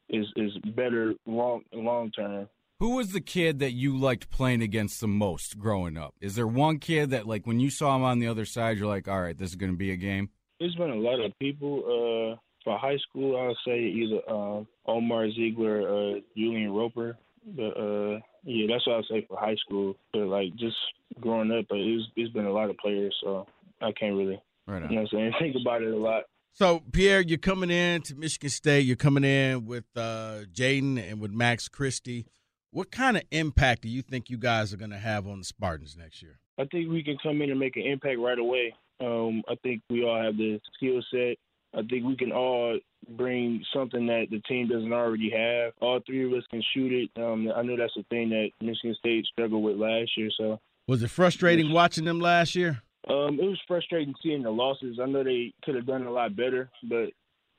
is 0.10 0.26
is 0.36 0.58
better 0.76 1.14
long 1.26 1.64
long 1.74 2.12
term. 2.12 2.48
Who 2.80 2.98
was 2.98 3.14
the 3.14 3.22
kid 3.22 3.60
that 3.60 3.72
you 3.72 3.98
liked 3.98 4.30
playing 4.30 4.62
against 4.62 5.00
the 5.00 5.08
most 5.08 5.58
growing 5.58 5.98
up? 5.98 6.14
Is 6.20 6.36
there 6.36 6.48
one 6.48 6.80
kid 6.80 7.12
that 7.12 7.26
like 7.26 7.48
when 7.48 7.60
you 7.60 7.70
saw 7.70 7.96
him 7.96 8.04
on 8.04 8.20
the 8.20 8.28
other 8.28 8.46
side, 8.46 8.78
you're 8.78 8.88
like, 8.88 9.08
all 9.08 9.22
right, 9.22 9.38
this 9.38 9.50
is 9.52 9.56
going 9.56 9.72
to 9.72 9.78
be 9.78 9.92
a 9.92 9.96
game? 9.96 10.30
There's 10.60 10.76
been 10.76 10.90
a 10.90 10.96
lot 10.96 11.20
of 11.24 11.32
people. 11.40 12.34
Uh, 12.34 12.40
for 12.66 12.78
high 12.78 12.98
school, 12.98 13.40
I 13.40 13.48
would 13.48 13.58
say 13.66 13.80
either 13.80 14.22
uh, 14.28 14.64
Omar 14.88 15.30
Ziegler 15.32 15.88
or 15.88 16.20
Julian 16.36 16.72
Roper. 16.74 17.18
But 17.46 17.78
uh, 17.78 18.20
yeah, 18.44 18.68
that's 18.70 18.88
what 18.88 18.98
I 18.98 19.02
say 19.10 19.26
for 19.28 19.38
high 19.38 19.56
school. 19.56 19.96
But 20.14 20.28
like 20.28 20.56
just 20.56 20.78
growing 21.20 21.52
up, 21.52 21.66
but 21.70 21.78
it's 21.78 22.06
it's 22.16 22.34
been 22.34 22.46
a 22.46 22.52
lot 22.52 22.70
of 22.70 22.78
players, 22.78 23.16
so 23.24 23.48
I 23.82 23.92
can't 23.92 24.16
really, 24.16 24.42
right 24.68 24.84
on. 24.84 24.90
you 24.90 24.96
know, 24.96 25.02
what 25.12 25.20
I'm 25.22 25.32
saying 25.32 25.34
think 25.40 25.56
about 25.62 25.82
it 25.82 25.94
a 25.94 25.98
lot. 25.98 26.24
So 26.54 26.82
Pierre, 26.92 27.22
you're 27.22 27.38
coming 27.38 27.70
in 27.70 28.02
to 28.04 28.16
Michigan 28.16 28.50
State. 28.50 28.86
You're 28.86 28.96
coming 28.96 29.26
in 29.26 29.66
with 29.66 29.84
uh, 29.96 30.44
Jaden 30.54 30.98
and 30.98 31.20
with 31.20 31.32
Max 31.32 31.68
Christie. 31.68 32.26
What 32.72 32.92
kind 32.92 33.18
of 33.18 33.24
impact 33.32 33.82
do 33.82 33.90
you 33.90 34.02
think 34.02 34.30
you 34.30 34.38
guys 34.38 34.74
are 34.74 34.78
going 34.78 34.92
to 34.92 34.98
have 34.98 35.28
on 35.28 35.40
the 35.40 35.46
Spartans 35.46 35.96
next 35.98 36.22
year? 36.22 36.40
I 36.58 36.66
think 36.66 36.90
we 36.90 37.04
can 37.04 37.18
come 37.22 37.42
in 37.42 37.52
and 37.52 37.60
make 37.60 37.76
an 37.76 37.84
impact 37.84 38.20
right 38.20 38.40
away. 38.40 38.74
Um, 39.02 39.44
I 39.50 39.56
think 39.64 39.82
we 39.90 40.06
all 40.06 40.22
have 40.22 40.38
the 40.38 40.60
skill 40.76 41.02
set. 41.12 41.38
I 41.76 41.82
think 41.84 42.06
we 42.06 42.16
can 42.16 42.32
all 42.32 42.80
bring 43.18 43.64
something 43.74 44.08
that 44.08 44.28
the 44.32 44.40
team 44.42 44.68
doesn't 44.68 44.94
already 44.94 45.30
have. 45.30 45.74
All 45.82 46.00
three 46.06 46.26
of 46.26 46.32
us 46.34 46.46
can 46.50 46.64
shoot 46.74 46.92
it. 46.92 47.22
Um, 47.22 47.52
I 47.56 47.62
know 47.62 47.76
that's 47.78 47.94
the 47.96 48.06
thing 48.10 48.30
that 48.30 48.50
Michigan 48.62 48.96
State 48.98 49.26
struggled 49.26 49.64
with 49.64 49.76
last 49.76 50.12
year. 50.18 50.30
So 50.38 50.60
was 50.88 51.04
it 51.04 51.10
frustrating 51.10 51.72
watching 51.72 52.06
them 52.06 52.20
last 52.20 52.56
year? 52.56 52.82
Um, 53.08 53.40
it 53.40 53.46
was 53.46 53.62
frustrating 53.68 54.16
seeing 54.24 54.44
the 54.44 54.50
losses. 54.50 55.00
I 55.02 55.06
know 55.06 55.24
they 55.24 55.54
could 55.64 55.76
have 55.76 55.86
done 55.86 56.06
a 56.08 56.12
lot 56.12 56.36
better, 56.36 56.70
but 56.90 57.10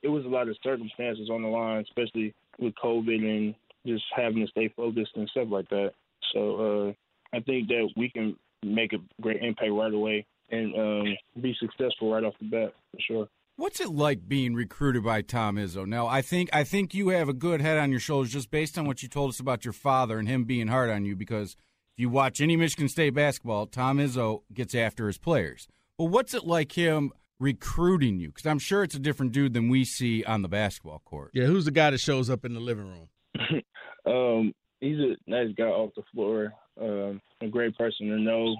it 0.01 0.09
was 0.09 0.25
a 0.25 0.29
lot 0.29 0.49
of 0.49 0.57
circumstances 0.63 1.29
on 1.29 1.41
the 1.41 1.47
line, 1.47 1.81
especially 1.87 2.33
with 2.59 2.73
COVID 2.83 3.23
and 3.23 3.55
just 3.85 4.03
having 4.15 4.45
to 4.45 4.51
stay 4.51 4.73
focused 4.75 5.11
and 5.15 5.29
stuff 5.29 5.47
like 5.49 5.69
that. 5.69 5.91
So 6.33 6.87
uh, 6.87 7.37
I 7.37 7.39
think 7.41 7.67
that 7.69 7.89
we 7.95 8.09
can 8.09 8.35
make 8.63 8.93
a 8.93 9.21
great 9.21 9.41
impact 9.41 9.71
right 9.71 9.93
away 9.93 10.25
and 10.49 10.75
um, 10.75 11.17
be 11.41 11.55
successful 11.59 12.11
right 12.11 12.23
off 12.23 12.33
the 12.39 12.47
bat 12.47 12.73
for 12.91 12.99
sure. 12.99 13.27
What's 13.59 13.81
it 13.81 13.89
like 13.89 14.27
being 14.27 14.53
recruited 14.53 15.03
by 15.03 15.23
Tom 15.23 15.55
Izzo? 15.55 15.87
Now, 15.87 16.05
I 16.05 16.21
think 16.21 16.51
I 16.53 16.63
think 16.63 16.93
you 16.93 17.09
have 17.09 17.27
a 17.27 17.33
good 17.33 17.59
head 17.59 17.79
on 17.79 17.89
your 17.89 17.99
shoulders 17.99 18.31
just 18.31 18.51
based 18.51 18.77
on 18.77 18.85
what 18.85 19.01
you 19.01 19.09
told 19.09 19.31
us 19.31 19.39
about 19.39 19.65
your 19.65 19.73
father 19.73 20.19
and 20.19 20.27
him 20.27 20.43
being 20.43 20.67
hard 20.67 20.91
on 20.91 21.05
you. 21.05 21.15
Because 21.15 21.53
if 21.93 21.99
you 21.99 22.07
watch 22.07 22.39
any 22.39 22.55
Michigan 22.55 22.87
State 22.87 23.15
basketball, 23.15 23.65
Tom 23.65 23.97
Izzo 23.97 24.43
gets 24.53 24.75
after 24.75 25.07
his 25.07 25.17
players. 25.17 25.67
Well, 25.97 26.07
what's 26.07 26.35
it 26.35 26.45
like 26.45 26.73
him 26.73 27.11
recruiting 27.39 28.19
you? 28.19 28.27
Because 28.27 28.45
I'm 28.45 28.59
sure 28.59 28.83
it's 28.83 28.93
a 28.93 28.99
different 28.99 29.31
dude 29.31 29.55
than 29.55 29.69
we 29.69 29.85
see 29.85 30.23
on 30.23 30.43
the 30.43 30.47
basketball 30.47 31.01
court. 31.03 31.31
Yeah, 31.33 31.45
who's 31.45 31.65
the 31.65 31.71
guy 31.71 31.89
that 31.89 31.99
shows 31.99 32.29
up 32.29 32.45
in 32.45 32.53
the 32.53 32.59
living 32.59 32.85
room? 32.85 33.63
um, 34.05 34.53
he's 34.81 34.99
a 34.99 35.15
nice 35.25 35.49
guy 35.57 35.63
off 35.63 35.95
the 35.95 36.03
floor. 36.13 36.53
Um, 36.79 37.19
a 37.41 37.47
great 37.47 37.75
person 37.75 38.09
to 38.09 38.19
know. 38.19 38.55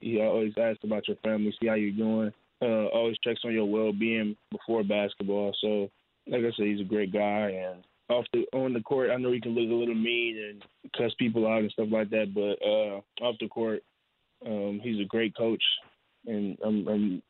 he 0.00 0.18
always 0.22 0.54
asks 0.58 0.82
about 0.82 1.08
your 1.08 1.18
family, 1.18 1.54
see 1.60 1.66
how 1.68 1.74
you're 1.74 1.90
doing 1.90 2.32
uh, 2.62 2.86
always 2.86 3.16
checks 3.24 3.40
on 3.44 3.52
your 3.52 3.66
well 3.66 3.92
being 3.92 4.36
before 4.50 4.82
basketball. 4.84 5.54
So, 5.60 5.90
like 6.26 6.40
I 6.40 6.52
said, 6.56 6.66
he's 6.66 6.80
a 6.80 6.84
great 6.84 7.12
guy, 7.12 7.50
and 7.50 7.84
off 8.08 8.26
the 8.32 8.46
on 8.52 8.72
the 8.72 8.80
court, 8.80 9.10
I 9.10 9.16
know 9.16 9.32
he 9.32 9.40
can 9.40 9.52
look 9.52 9.70
a 9.70 9.74
little 9.74 9.94
mean 9.94 10.38
and 10.38 10.64
cuss 10.96 11.12
people 11.18 11.46
out 11.46 11.60
and 11.62 11.70
stuff 11.72 11.88
like 11.90 12.10
that. 12.10 12.34
But 12.34 12.64
uh, 12.64 13.26
off 13.26 13.36
the 13.40 13.48
court, 13.48 13.82
um, 14.46 14.80
he's 14.82 15.00
a 15.00 15.08
great 15.08 15.36
coach, 15.36 15.62
and 16.26 16.56
I'm, 16.64 16.88
I'm 16.88 17.22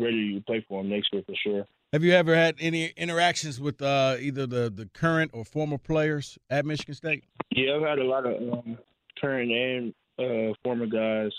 ready 0.00 0.34
to 0.34 0.40
play 0.46 0.64
for 0.68 0.80
him 0.80 0.90
next 0.90 1.12
year 1.12 1.22
for 1.26 1.34
sure. 1.42 1.66
Have 1.92 2.02
you 2.02 2.12
ever 2.12 2.34
had 2.34 2.56
any 2.58 2.86
interactions 2.96 3.60
with 3.60 3.80
uh, 3.80 4.16
either 4.18 4.46
the, 4.46 4.68
the 4.68 4.88
current 4.94 5.30
or 5.32 5.44
former 5.44 5.78
players 5.78 6.36
at 6.50 6.66
Michigan 6.66 6.94
State? 6.94 7.24
Yeah, 7.52 7.76
I've 7.76 7.82
had 7.82 7.98
a 8.00 8.04
lot 8.04 8.26
of 8.26 8.34
um, 8.52 8.78
current 9.20 9.52
and 9.52 9.94
uh, 10.18 10.54
former 10.64 10.86
guys 10.86 11.30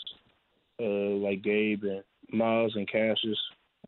uh, 0.79 0.85
like 0.85 1.41
Gabe 1.41 1.83
and 1.83 2.03
Miles 2.31 2.75
and 2.75 2.89
Cassius. 2.89 3.39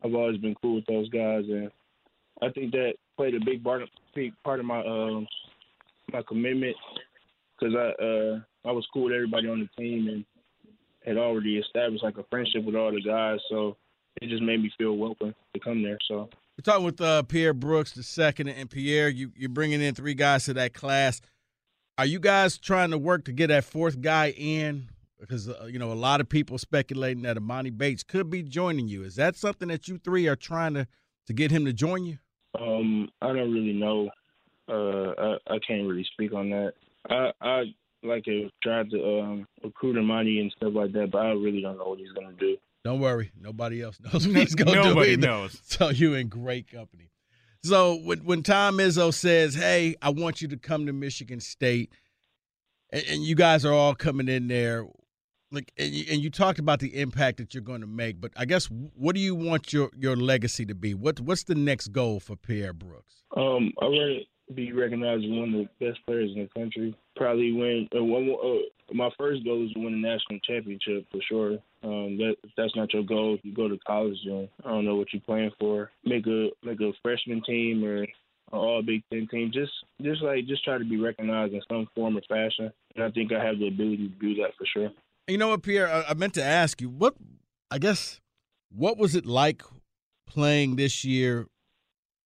I've 0.04 0.14
always 0.14 0.38
been 0.38 0.54
cool 0.62 0.76
with 0.76 0.86
those 0.86 1.08
guys, 1.08 1.44
and 1.48 1.70
I 2.40 2.50
think 2.50 2.72
that 2.72 2.94
played 3.16 3.34
a 3.34 3.44
big 3.44 3.64
part 3.64 3.82
of, 3.82 3.88
big 4.14 4.32
part 4.44 4.60
of 4.60 4.66
my 4.66 4.80
um, 4.80 5.26
my 6.12 6.22
commitment 6.22 6.76
because 7.58 7.74
I 7.74 8.02
uh, 8.02 8.40
I 8.64 8.72
was 8.72 8.86
cool 8.92 9.04
with 9.04 9.14
everybody 9.14 9.48
on 9.48 9.60
the 9.60 9.82
team 9.82 10.08
and 10.08 10.24
had 11.04 11.16
already 11.16 11.58
established 11.58 12.04
like 12.04 12.18
a 12.18 12.24
friendship 12.30 12.64
with 12.64 12.76
all 12.76 12.92
the 12.92 13.00
guys, 13.00 13.38
so 13.50 13.76
it 14.20 14.28
just 14.28 14.42
made 14.42 14.62
me 14.62 14.70
feel 14.78 14.96
welcome 14.96 15.34
to 15.54 15.60
come 15.60 15.82
there. 15.82 15.98
So 16.06 16.28
we're 16.56 16.62
talking 16.62 16.84
with 16.84 17.00
uh, 17.00 17.22
Pierre 17.22 17.54
Brooks 17.54 17.92
the 17.92 18.02
second, 18.02 18.48
and 18.48 18.70
Pierre, 18.70 19.08
you 19.08 19.32
you're 19.36 19.48
bringing 19.48 19.80
in 19.80 19.94
three 19.94 20.14
guys 20.14 20.44
to 20.46 20.54
that 20.54 20.74
class. 20.74 21.20
Are 21.96 22.06
you 22.06 22.20
guys 22.20 22.58
trying 22.58 22.90
to 22.90 22.98
work 22.98 23.24
to 23.24 23.32
get 23.32 23.48
that 23.48 23.64
fourth 23.64 24.00
guy 24.00 24.30
in? 24.30 24.88
Because 25.20 25.48
uh, 25.48 25.66
you 25.70 25.78
know 25.78 25.92
a 25.92 25.94
lot 25.94 26.20
of 26.20 26.28
people 26.28 26.58
speculating 26.58 27.22
that 27.22 27.36
Emoni 27.36 27.76
Bates 27.76 28.02
could 28.02 28.30
be 28.30 28.42
joining 28.42 28.88
you. 28.88 29.04
Is 29.04 29.16
that 29.16 29.36
something 29.36 29.68
that 29.68 29.88
you 29.88 29.98
three 29.98 30.26
are 30.28 30.36
trying 30.36 30.74
to 30.74 30.86
to 31.26 31.32
get 31.32 31.50
him 31.50 31.64
to 31.64 31.72
join 31.72 32.04
you? 32.04 32.18
Um, 32.58 33.08
I 33.20 33.28
don't 33.28 33.52
really 33.52 33.72
know. 33.72 34.10
Uh, 34.68 35.12
I, 35.18 35.54
I 35.54 35.58
can't 35.66 35.88
really 35.88 36.06
speak 36.12 36.32
on 36.32 36.50
that. 36.50 36.72
I 37.08 37.30
I 37.40 37.64
like 38.02 38.24
to 38.24 38.48
try 38.62 38.84
to 38.84 39.20
um, 39.20 39.46
recruit 39.62 39.96
Emoni 39.96 40.40
and 40.40 40.52
stuff 40.56 40.72
like 40.74 40.92
that, 40.92 41.10
but 41.10 41.18
I 41.18 41.30
really 41.30 41.60
don't 41.60 41.78
know 41.78 41.88
what 41.88 41.98
he's 41.98 42.12
gonna 42.12 42.32
do. 42.38 42.56
Don't 42.84 43.00
worry, 43.00 43.32
nobody 43.38 43.82
else 43.82 43.98
knows 44.12 44.26
what 44.26 44.36
he's 44.36 44.54
gonna 44.54 44.72
do. 44.72 44.88
Nobody 44.88 45.16
knows. 45.16 45.60
So 45.64 45.90
you 45.90 46.14
in 46.14 46.28
great 46.28 46.70
company. 46.70 47.10
So 47.62 47.96
when 47.96 48.20
when 48.20 48.42
Tom 48.42 48.78
Izzo 48.78 49.12
says, 49.12 49.54
"Hey, 49.54 49.96
I 50.00 50.10
want 50.10 50.40
you 50.40 50.48
to 50.48 50.56
come 50.56 50.86
to 50.86 50.92
Michigan 50.92 51.40
State," 51.40 51.92
and, 52.90 53.04
and 53.08 53.22
you 53.22 53.34
guys 53.34 53.64
are 53.64 53.72
all 53.72 53.94
coming 53.94 54.28
in 54.28 54.48
there, 54.48 54.86
like 55.50 55.72
and 55.78 55.92
you, 55.92 56.04
and 56.10 56.20
you, 56.22 56.30
talked 56.30 56.58
about 56.58 56.80
the 56.80 57.00
impact 57.00 57.38
that 57.38 57.54
you're 57.54 57.62
going 57.62 57.80
to 57.80 57.86
make 57.86 58.20
but 58.20 58.30
i 58.36 58.44
guess 58.44 58.66
what 58.66 59.14
do 59.14 59.20
you 59.20 59.34
want 59.34 59.72
your 59.72 59.90
your 59.96 60.16
legacy 60.16 60.64
to 60.64 60.74
be 60.74 60.94
what 60.94 61.20
what's 61.20 61.44
the 61.44 61.54
next 61.54 61.88
goal 61.88 62.20
for 62.20 62.36
pierre 62.36 62.72
brooks 62.72 63.22
um 63.36 63.72
i 63.80 63.84
want 63.84 64.24
to 64.48 64.54
be 64.54 64.72
recognized 64.72 65.24
as 65.24 65.30
one 65.30 65.54
of 65.54 65.68
the 65.78 65.86
best 65.86 65.98
players 66.06 66.30
in 66.34 66.42
the 66.42 66.60
country 66.60 66.94
probably 67.16 67.52
win 67.52 67.88
uh, 67.96 68.02
one 68.02 68.30
uh, 68.30 68.94
my 68.94 69.10
first 69.18 69.44
goal 69.44 69.64
is 69.64 69.72
to 69.72 69.80
win 69.80 69.94
a 69.94 69.96
national 69.96 70.38
championship 70.40 71.06
for 71.10 71.20
sure 71.28 71.52
um 71.82 72.16
that 72.16 72.34
if 72.42 72.50
that's 72.56 72.74
not 72.76 72.92
your 72.92 73.02
goal 73.02 73.34
if 73.34 73.44
you 73.44 73.54
go 73.54 73.68
to 73.68 73.78
college 73.86 74.18
i 74.26 74.48
don't 74.64 74.84
know 74.84 74.96
what 74.96 75.12
you're 75.12 75.22
playing 75.22 75.50
for 75.58 75.90
make 76.04 76.26
a 76.26 76.48
make 76.62 76.80
a 76.80 76.92
freshman 77.02 77.42
team 77.42 77.84
or 77.84 78.06
all 78.52 78.82
Big 78.82 79.02
Ten 79.10 79.28
team. 79.30 79.50
Just 79.52 79.72
just 80.00 80.22
like 80.22 80.46
just 80.46 80.64
try 80.64 80.78
to 80.78 80.84
be 80.84 80.96
recognized 80.96 81.52
in 81.52 81.60
some 81.68 81.86
form 81.94 82.16
or 82.16 82.22
fashion. 82.28 82.72
And 82.94 83.04
I 83.04 83.10
think 83.10 83.32
I 83.32 83.44
have 83.44 83.58
the 83.58 83.68
ability 83.68 84.08
to 84.08 84.14
do 84.14 84.34
that 84.36 84.52
for 84.56 84.66
sure. 84.72 84.90
You 85.28 85.36
know 85.36 85.48
what, 85.48 85.62
Pierre? 85.62 85.92
I, 85.92 86.04
I 86.08 86.14
meant 86.14 86.34
to 86.34 86.42
ask 86.42 86.80
you 86.80 86.88
what. 86.88 87.14
I 87.70 87.76
guess 87.76 88.18
what 88.70 88.96
was 88.96 89.14
it 89.14 89.26
like 89.26 89.62
playing 90.26 90.76
this 90.76 91.04
year 91.04 91.46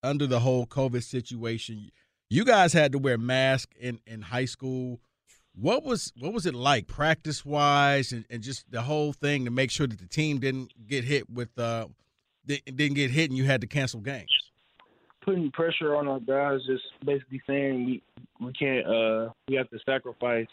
under 0.05 0.29
the 0.29 0.39
whole 0.39 0.67
COVID 0.67 1.03
situation? 1.03 1.91
You 2.31 2.45
guys 2.45 2.73
had 2.73 2.93
to 2.93 2.99
wear 2.99 3.19
masks 3.19 3.77
in, 3.79 3.99
in 4.07 4.23
high 4.23 4.45
school. 4.45 5.01
What 5.55 5.83
was 5.83 6.13
what 6.19 6.33
was 6.33 6.47
it 6.47 6.55
like 6.55 6.87
practice 6.87 7.45
wise 7.45 8.13
and, 8.13 8.25
and 8.31 8.41
just 8.41 8.71
the 8.71 8.83
whole 8.83 9.13
thing 9.13 9.45
to 9.47 9.51
make 9.51 9.73
sure 9.73 9.89
that 9.89 9.99
the 9.99 10.07
team 10.07 10.39
didn't 10.39 10.73
get 10.87 11.05
hit 11.05 11.29
with 11.29 11.59
uh 11.59 11.89
didn't 12.47 12.95
get 12.95 13.11
hit 13.11 13.29
and 13.29 13.37
you 13.37 13.45
had 13.45 13.61
to 13.63 13.67
cancel 13.67 14.01
games? 14.01 14.31
Putting 15.25 15.51
pressure 15.51 15.95
on 15.97 16.09
our 16.09 16.21
guys, 16.21 16.61
just 16.67 16.85
basically 17.05 17.43
saying 17.47 17.85
we 17.85 18.03
we 18.41 18.53
can't 18.53 18.87
uh 18.87 19.31
we 19.49 19.57
have 19.57 19.69
to 19.71 19.79
sacrifice 19.85 20.47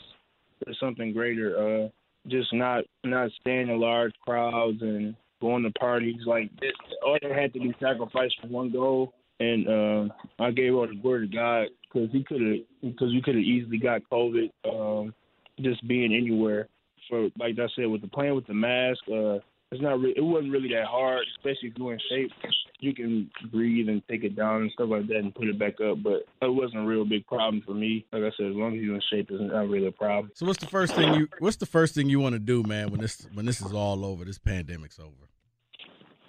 for 0.64 0.74
something 0.80 1.14
greater. 1.14 1.86
Uh 1.86 1.90
just 2.28 2.54
not 2.54 2.84
not 3.04 3.32
staying 3.40 3.70
in 3.70 3.80
large 3.80 4.14
crowds 4.26 4.82
and 4.82 5.16
going 5.42 5.64
to 5.64 5.72
parties 5.72 6.22
like 6.26 6.52
this. 6.60 6.74
All 7.06 7.18
that 7.22 7.32
had 7.32 7.54
to 7.54 7.60
be 7.60 7.74
sacrificed 7.80 8.36
for 8.42 8.48
one 8.48 8.72
goal, 8.72 9.14
and 9.40 9.68
uh, 9.68 10.14
I 10.40 10.52
gave 10.52 10.74
all 10.74 10.88
the 10.88 10.96
glory 10.96 11.28
to 11.28 11.36
God 11.36 11.68
because 11.84 12.10
he 12.12 12.24
could 12.24 12.42
have 12.42 12.58
because 12.82 13.14
we 13.14 13.22
could 13.22 13.36
have 13.36 13.44
easily 13.44 13.78
got 13.78 14.02
COVID 14.12 14.50
um, 14.66 15.14
just 15.62 15.86
being 15.88 16.14
anywhere. 16.14 16.68
For 17.10 17.30
like 17.40 17.58
I 17.58 17.68
said, 17.76 17.88
with 17.88 18.02
the 18.02 18.08
playing 18.08 18.36
with 18.36 18.48
the 18.48 18.54
mask, 18.54 19.00
uh, 19.08 19.40
it's 19.72 19.82
not 19.82 20.00
re- 20.00 20.14
it 20.16 20.22
wasn't 20.22 20.52
really 20.52 20.70
that 20.70 20.86
hard, 20.86 21.26
especially 21.38 21.70
if 21.70 21.78
you're 21.78 21.94
in 21.94 22.00
shape. 22.10 22.32
You 22.80 22.94
can 22.94 23.30
breathe 23.52 23.90
and 23.90 24.02
take 24.10 24.24
it 24.24 24.36
down 24.36 24.64
and 24.64 24.72
stuff 24.72 24.90
like 24.90 25.08
that 25.08 25.18
and 25.18 25.36
put 25.36 25.48
it 25.48 25.60
back 25.60 25.80
up. 25.82 26.02
But 26.02 26.26
it 26.42 26.54
wasn't 26.54 26.84
a 26.84 26.86
real 26.86 27.06
big 27.06 27.28
problem 27.28 27.62
for 27.66 27.74
me. 27.74 28.06
Like 28.12 28.24
I 28.24 28.32
said, 28.36 28.48
as 28.48 28.56
long 28.56 28.76
as 28.76 28.82
you're 28.82 28.96
in 28.96 29.02
shape, 29.12 29.30
it's 29.30 29.42
not 29.42 29.70
really 29.70 29.88
a 29.88 29.92
problem. 29.92 30.32
So 30.34 30.46
what's 30.46 30.60
the 30.60 30.68
first 30.68 30.96
thing 30.96 31.14
you 31.14 31.28
What's 31.40 31.58
the 31.58 31.66
first 31.66 31.94
thing 31.94 32.10
you 32.10 32.20
want 32.20 32.34
to 32.34 32.40
do, 32.40 32.64
man? 32.64 32.90
When 32.90 33.02
this 33.02 33.28
when 33.34 33.46
this 33.46 33.62
is 33.62 33.74
all 33.74 34.06
over, 34.06 34.26
this 34.26 34.40
pandemic's 34.40 35.00
over. 35.00 35.30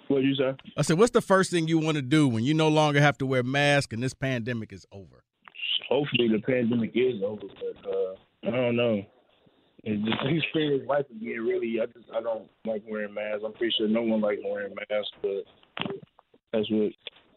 What 0.07 0.23
you 0.23 0.35
say? 0.35 0.53
I 0.75 0.81
said, 0.81 0.99
what's 0.99 1.11
the 1.11 1.21
first 1.21 1.51
thing 1.51 1.69
you 1.69 1.79
want 1.79 1.95
to 1.95 2.01
do 2.01 2.27
when 2.27 2.43
you 2.43 2.53
no 2.53 2.67
longer 2.67 2.99
have 2.99 3.17
to 3.19 3.25
wear 3.25 3.43
masks 3.43 3.93
and 3.93 4.03
this 4.03 4.13
pandemic 4.13 4.73
is 4.73 4.85
over? 4.91 5.23
Hopefully 5.87 6.27
the 6.27 6.39
pandemic 6.39 6.91
is 6.93 7.21
over, 7.23 7.41
but 7.41 7.89
uh, 7.89 8.15
I 8.47 8.51
don't 8.51 8.75
know. 8.75 9.05
It's 9.83 10.03
just 10.05 10.45
experience 10.45 10.87
life 10.87 11.05
again. 11.09 11.41
Really, 11.41 11.79
I 11.81 11.85
just 11.87 12.09
I 12.15 12.21
don't 12.21 12.49
like 12.65 12.83
wearing 12.87 13.13
masks. 13.13 13.43
I'm 13.45 13.53
pretty 13.53 13.73
sure 13.77 13.87
no 13.87 14.03
one 14.03 14.21
likes 14.21 14.41
wearing 14.45 14.73
masks, 14.75 15.11
but 15.21 15.43
that's 16.53 16.69
what 16.69 16.91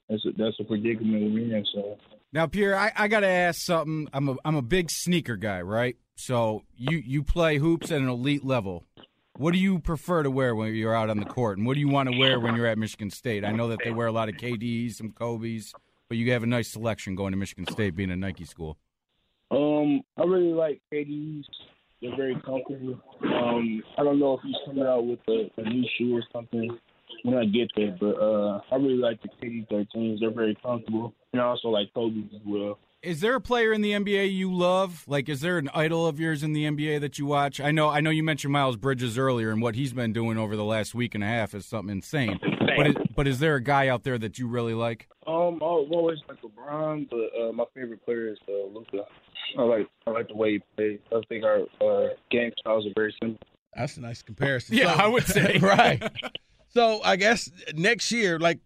that's 0.09 0.25
a, 0.27 0.31
that's 0.37 0.61
a 0.61 0.65
predicament 0.65 1.33
we're 1.33 1.57
in. 1.57 1.65
So 1.75 1.97
Now, 2.33 2.47
Pierre, 2.47 2.77
I, 2.77 2.93
I 2.97 3.09
got 3.09 3.21
to 3.21 3.29
ask 3.29 3.61
something. 3.63 4.09
I'm 4.13 4.29
a 4.29 4.37
I'm 4.45 4.57
a 4.57 4.63
big 4.63 4.91
sneaker 4.91 5.37
guy, 5.37 5.63
right? 5.63 5.97
So 6.17 6.63
you 6.77 6.99
you 6.99 7.23
play 7.23 7.59
hoops 7.59 7.91
at 7.91 8.01
an 8.01 8.09
elite 8.09 8.45
level. 8.45 8.85
What 9.37 9.53
do 9.53 9.59
you 9.59 9.81
prefer 9.81 10.23
to 10.23 10.31
wear 10.31 10.55
when 10.55 10.73
you're 10.75 10.95
out 10.95 11.11
on 11.11 11.19
the 11.19 11.25
court, 11.25 11.59
and 11.59 11.67
what 11.67 11.75
do 11.75 11.81
you 11.81 11.89
want 11.89 12.09
to 12.09 12.17
wear 12.17 12.39
when 12.39 12.55
you're 12.55 12.69
at 12.69 12.79
Michigan 12.79 13.11
State? 13.11 13.45
I 13.45 13.51
know 13.51 13.69
that 13.69 13.81
they 13.83 13.91
wear 13.91 14.07
a 14.07 14.13
lot 14.13 14.29
of 14.29 14.37
KDs, 14.37 14.95
some 14.95 15.11
Kobe's, 15.11 15.73
but 16.09 16.19
you 16.19 16.31
have 16.31 16.45
a 16.45 16.47
nice 16.47 16.71
selection 16.71 17.17
going 17.17 17.33
to 17.33 17.37
Michigan 17.37 17.67
State, 17.67 17.97
being 17.97 18.13
a 18.13 18.17
Nike 18.17 18.45
school. 18.45 18.77
um, 19.51 20.03
I 20.17 20.23
really 20.23 20.53
like 20.53 20.81
KD's. 20.93 21.49
They're 22.05 22.17
very 22.17 22.35
comfortable. 22.35 23.01
Um, 23.23 23.83
I 23.97 24.03
don't 24.03 24.19
know 24.19 24.35
if 24.35 24.41
he's 24.45 24.55
coming 24.67 24.85
out 24.85 25.07
with 25.07 25.21
a, 25.27 25.51
a 25.57 25.63
new 25.63 25.85
shoe 25.97 26.15
or 26.15 26.23
something 26.35 26.79
when 27.23 27.39
I 27.39 27.47
get 27.47 27.71
there, 27.75 27.97
but 27.99 28.21
uh, 28.21 28.61
I 28.71 28.77
really 28.77 28.99
like 28.99 29.23
the 29.23 29.29
KD 29.29 29.67
13s. 29.69 30.21
They're 30.21 30.31
very 30.31 30.55
comfortable, 30.63 31.15
and 31.33 31.41
I 31.41 31.47
also 31.47 31.69
like 31.69 31.95
Kobe's 31.95 32.31
as 32.35 32.43
well. 32.45 32.79
Is 33.03 33.21
there 33.21 33.35
a 33.35 33.41
player 33.41 33.73
in 33.73 33.81
the 33.81 33.93
NBA 33.93 34.35
you 34.35 34.53
love? 34.53 35.05
Like, 35.07 35.31
is 35.31 35.41
there 35.41 35.57
an 35.57 35.71
idol 35.75 36.07
of 36.07 36.21
yours 36.21 36.43
in 36.43 36.53
the 36.53 36.65
NBA 36.65 37.01
that 37.01 37.19
you 37.19 37.25
watch? 37.25 37.59
I 37.59 37.71
know, 37.71 37.89
I 37.89 38.01
know 38.01 38.11
you 38.11 38.23
mentioned 38.23 38.53
Miles 38.53 38.77
Bridges 38.77 39.17
earlier, 39.17 39.51
and 39.51 39.63
what 39.63 39.75
he's 39.75 39.95
been 39.95 40.13
doing 40.13 40.37
over 40.37 40.57
the 40.57 40.65
last 40.65 40.95
week 40.95 41.15
and 41.15 41.25
a 41.25 41.27
half 41.27 41.55
is 41.55 41.65
something 41.65 41.91
insane. 41.97 42.39
But, 42.77 42.87
is, 42.87 42.95
but 43.17 43.27
is 43.27 43.39
there 43.39 43.55
a 43.55 43.63
guy 43.63 43.89
out 43.89 44.03
there 44.03 44.19
that 44.19 44.39
you 44.39 44.47
really 44.47 44.75
like? 44.75 45.09
Um, 45.27 45.59
I 45.63 45.67
always 45.67 46.19
like 46.29 46.39
LeBron, 46.69 47.09
but 47.11 47.41
uh, 47.41 47.53
my 47.53 47.65
favorite 47.75 48.05
player 48.05 48.29
is 48.29 48.39
uh, 48.49 48.67
Luka. 48.73 49.05
I 49.59 49.63
like 49.63 49.89
I 50.07 50.11
like 50.11 50.29
the 50.29 50.37
way 50.37 50.53
he 50.55 50.61
plays. 50.77 50.99
I 51.13 51.21
think 51.29 51.45
our 51.45 51.61
uh, 51.81 52.09
game 52.31 52.53
styles 52.59 52.87
are 52.87 52.93
very 52.95 53.15
similar. 53.21 53.39
That's 53.75 53.97
a 53.97 54.01
nice 54.01 54.23
comparison. 54.23 54.77
Yeah, 54.77 54.95
I 54.95 55.07
would 55.07 55.27
say. 55.27 55.59
right. 55.63 56.03
So 56.69 57.01
I 57.05 57.15
guess 57.15 57.49
next 57.77 58.11
year, 58.11 58.37
like, 58.41 58.59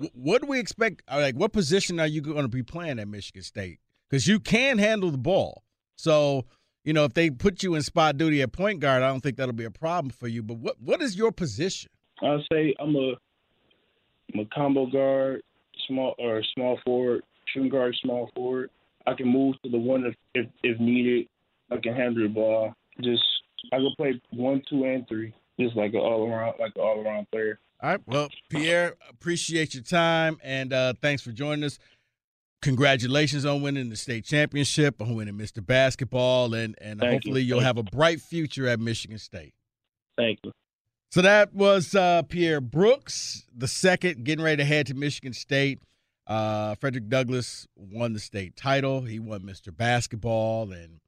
wh- 0.00 0.14
what 0.16 0.42
do 0.42 0.46
we 0.46 0.60
expect? 0.60 1.02
uh, 1.08 1.16
Like, 1.16 1.34
what 1.34 1.52
position 1.52 1.98
are 1.98 2.06
you 2.06 2.20
going 2.20 2.42
to 2.42 2.48
be 2.48 2.62
playing 2.62 3.00
at 3.00 3.08
Michigan 3.08 3.42
State? 3.42 3.80
Because 4.08 4.28
you 4.28 4.38
can 4.38 4.78
handle 4.78 5.10
the 5.10 5.18
ball. 5.18 5.64
So, 5.96 6.44
you 6.84 6.92
know, 6.92 7.04
if 7.04 7.14
they 7.14 7.30
put 7.30 7.64
you 7.64 7.74
in 7.74 7.82
spot 7.82 8.16
duty 8.16 8.42
at 8.42 8.52
point 8.52 8.78
guard, 8.78 9.02
I 9.02 9.08
don't 9.08 9.18
think 9.24 9.38
that'll 9.38 9.54
be 9.54 9.64
a 9.64 9.72
problem 9.72 10.10
for 10.10 10.28
you. 10.28 10.40
But 10.44 10.58
what 10.58 10.80
what 10.80 11.02
is 11.02 11.16
your 11.16 11.32
position? 11.32 11.90
I 12.22 12.38
say 12.52 12.76
I'm 12.78 12.94
a 12.94 13.14
I'm 14.32 14.40
a 14.40 14.44
combo 14.54 14.86
guard, 14.86 15.42
small 15.86 16.14
or 16.18 16.42
small 16.54 16.78
forward, 16.84 17.22
shooting 17.46 17.70
guard, 17.70 17.96
small 18.02 18.30
forward. 18.34 18.70
I 19.06 19.14
can 19.14 19.28
move 19.28 19.56
to 19.64 19.70
the 19.70 19.78
one 19.78 20.04
if 20.04 20.14
if, 20.34 20.46
if 20.62 20.80
needed. 20.80 21.26
I 21.70 21.76
can 21.78 21.94
handle 21.94 22.22
the 22.22 22.28
ball. 22.28 22.74
Just 23.00 23.22
I 23.72 23.76
can 23.76 23.92
play 23.96 24.20
one, 24.30 24.62
two, 24.68 24.84
and 24.84 25.06
three. 25.08 25.34
Just 25.58 25.76
like 25.76 25.92
an 25.92 26.00
all 26.00 26.28
around 26.28 26.54
like 26.58 26.72
an 26.76 26.82
all 26.82 27.00
around 27.00 27.30
player. 27.30 27.58
All 27.82 27.90
right. 27.90 28.00
Well, 28.06 28.28
Pierre, 28.48 28.94
appreciate 29.10 29.74
your 29.74 29.82
time 29.82 30.38
and 30.42 30.72
uh, 30.72 30.94
thanks 31.00 31.22
for 31.22 31.32
joining 31.32 31.64
us. 31.64 31.78
Congratulations 32.62 33.44
on 33.44 33.60
winning 33.60 33.88
the 33.88 33.96
state 33.96 34.24
championship, 34.24 35.02
on 35.02 35.16
winning 35.16 35.34
Mr. 35.34 35.64
Basketball, 35.64 36.54
and 36.54 36.76
and 36.80 37.00
Thank 37.00 37.12
hopefully 37.12 37.42
you. 37.42 37.48
you'll 37.48 37.64
have 37.64 37.76
a 37.76 37.82
bright 37.82 38.20
future 38.20 38.68
at 38.68 38.78
Michigan 38.78 39.18
State. 39.18 39.52
Thank 40.16 40.38
you. 40.44 40.52
So 41.12 41.20
that 41.20 41.52
was 41.52 41.94
uh, 41.94 42.22
Pierre 42.22 42.62
Brooks, 42.62 43.44
the 43.54 43.68
second, 43.68 44.24
getting 44.24 44.42
ready 44.42 44.56
to 44.56 44.64
head 44.64 44.86
to 44.86 44.94
Michigan 44.94 45.34
State. 45.34 45.82
Uh, 46.26 46.74
Frederick 46.76 47.10
Douglass 47.10 47.66
won 47.76 48.14
the 48.14 48.18
state 48.18 48.56
title. 48.56 49.02
He 49.02 49.18
won 49.18 49.42
Mr. 49.42 49.76
Basketball, 49.76 50.72
and 50.72 51.00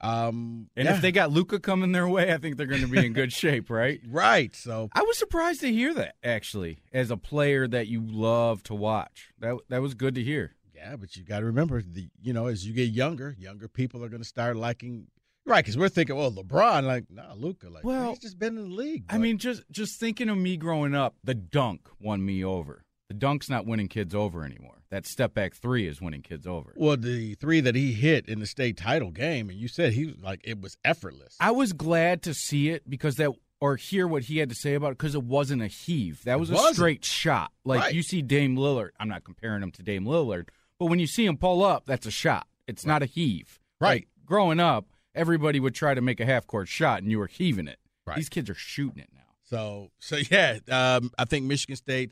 um, 0.00 0.70
And 0.76 0.86
yeah, 0.86 0.96
if 0.96 1.02
they 1.02 1.12
got 1.12 1.30
Luka 1.30 1.60
coming 1.60 1.92
their 1.92 2.08
way, 2.08 2.32
I 2.32 2.38
think 2.38 2.56
they're 2.56 2.66
going 2.66 2.80
to 2.80 2.86
be 2.86 3.04
in 3.04 3.12
good 3.12 3.32
shape, 3.34 3.68
right? 3.68 4.00
right, 4.08 4.56
so 4.56 4.88
I 4.94 5.02
was 5.02 5.18
surprised 5.18 5.60
to 5.60 5.70
hear 5.70 5.92
that 5.92 6.14
actually, 6.24 6.78
as 6.90 7.10
a 7.10 7.18
player 7.18 7.68
that 7.68 7.86
you 7.86 8.02
love 8.02 8.62
to 8.62 8.74
watch. 8.74 9.28
That 9.40 9.58
that 9.68 9.82
was 9.82 9.92
good 9.92 10.14
to 10.14 10.22
hear. 10.22 10.54
Yeah, 10.74 10.96
but 10.96 11.16
you 11.16 11.22
got 11.22 11.40
to 11.40 11.44
remember, 11.44 11.82
the 11.82 12.08
you 12.22 12.32
know, 12.32 12.46
as 12.46 12.66
you 12.66 12.72
get 12.72 12.88
younger, 12.88 13.36
younger 13.38 13.68
people 13.68 14.02
are 14.02 14.08
going 14.08 14.22
to 14.22 14.28
start 14.28 14.56
liking. 14.56 15.08
Right, 15.46 15.62
because 15.64 15.76
we're 15.76 15.90
thinking, 15.90 16.16
well, 16.16 16.32
LeBron, 16.32 16.84
like, 16.84 17.04
nah, 17.10 17.34
Luka, 17.34 17.68
like, 17.68 17.84
Well, 17.84 18.10
he's 18.10 18.18
just 18.20 18.38
been 18.38 18.56
in 18.56 18.70
the 18.70 18.74
league. 18.74 19.04
I 19.10 19.18
mean, 19.18 19.38
just 19.38 19.62
just 19.70 20.00
thinking 20.00 20.28
of 20.30 20.38
me 20.38 20.56
growing 20.56 20.94
up, 20.94 21.16
the 21.22 21.34
dunk 21.34 21.88
won 22.00 22.24
me 22.24 22.42
over. 22.44 22.82
The 23.08 23.14
dunk's 23.14 23.50
not 23.50 23.66
winning 23.66 23.88
kids 23.88 24.14
over 24.14 24.44
anymore. 24.44 24.78
That 24.90 25.06
step 25.06 25.34
back 25.34 25.54
three 25.54 25.86
is 25.86 26.00
winning 26.00 26.22
kids 26.22 26.46
over. 26.46 26.72
well, 26.76 26.96
the 26.96 27.34
three 27.34 27.60
that 27.60 27.74
he 27.74 27.92
hit 27.92 28.26
in 28.28 28.38
the 28.40 28.46
state 28.46 28.76
title 28.78 29.10
game, 29.10 29.50
and 29.50 29.58
you 29.58 29.68
said 29.68 29.92
he 29.92 30.06
was 30.06 30.16
like, 30.22 30.40
it 30.44 30.60
was 30.60 30.78
effortless. 30.84 31.36
I 31.40 31.50
was 31.50 31.72
glad 31.74 32.22
to 32.22 32.32
see 32.32 32.70
it 32.70 32.88
because 32.88 33.16
that 33.16 33.32
or 33.60 33.76
hear 33.76 34.06
what 34.06 34.24
he 34.24 34.38
had 34.38 34.48
to 34.50 34.54
say 34.54 34.74
about 34.74 34.92
it 34.92 34.98
because 34.98 35.14
it 35.14 35.22
wasn't 35.22 35.62
a 35.62 35.66
heave. 35.66 36.22
That 36.24 36.40
was 36.40 36.50
a 36.50 36.56
straight 36.72 37.04
shot. 37.04 37.50
Like 37.64 37.80
Right. 37.80 37.94
you 37.94 38.02
see 38.02 38.22
Dame 38.22 38.56
Lillard. 38.56 38.90
I'm 38.98 39.08
not 39.08 39.24
comparing 39.24 39.62
him 39.62 39.72
to 39.72 39.82
Dame 39.82 40.04
Lillard, 40.06 40.48
but 40.78 40.86
when 40.86 40.98
you 40.98 41.06
see 41.06 41.24
him 41.26 41.36
pull 41.36 41.62
up, 41.64 41.84
that's 41.86 42.06
a 42.06 42.10
shot. 42.10 42.46
It's 42.66 42.86
not 42.86 43.02
a 43.02 43.06
heave. 43.06 43.58
Right. 43.80 43.88
Like, 44.02 44.08
growing 44.26 44.60
up, 44.60 44.86
everybody 45.14 45.60
would 45.60 45.74
try 45.74 45.94
to 45.94 46.00
make 46.00 46.20
a 46.20 46.26
half 46.26 46.46
court 46.46 46.68
shot 46.68 47.02
and 47.02 47.10
you 47.10 47.18
were 47.18 47.26
heaving 47.26 47.68
it. 47.68 47.78
Right. 48.06 48.16
These 48.16 48.28
kids 48.28 48.50
are 48.50 48.54
shooting 48.54 48.98
it 48.98 49.08
now. 49.14 49.20
So, 49.44 49.90
so 49.98 50.18
yeah, 50.30 50.58
um, 50.70 51.10
I 51.18 51.24
think 51.24 51.46
Michigan 51.46 51.76
State. 51.76 52.10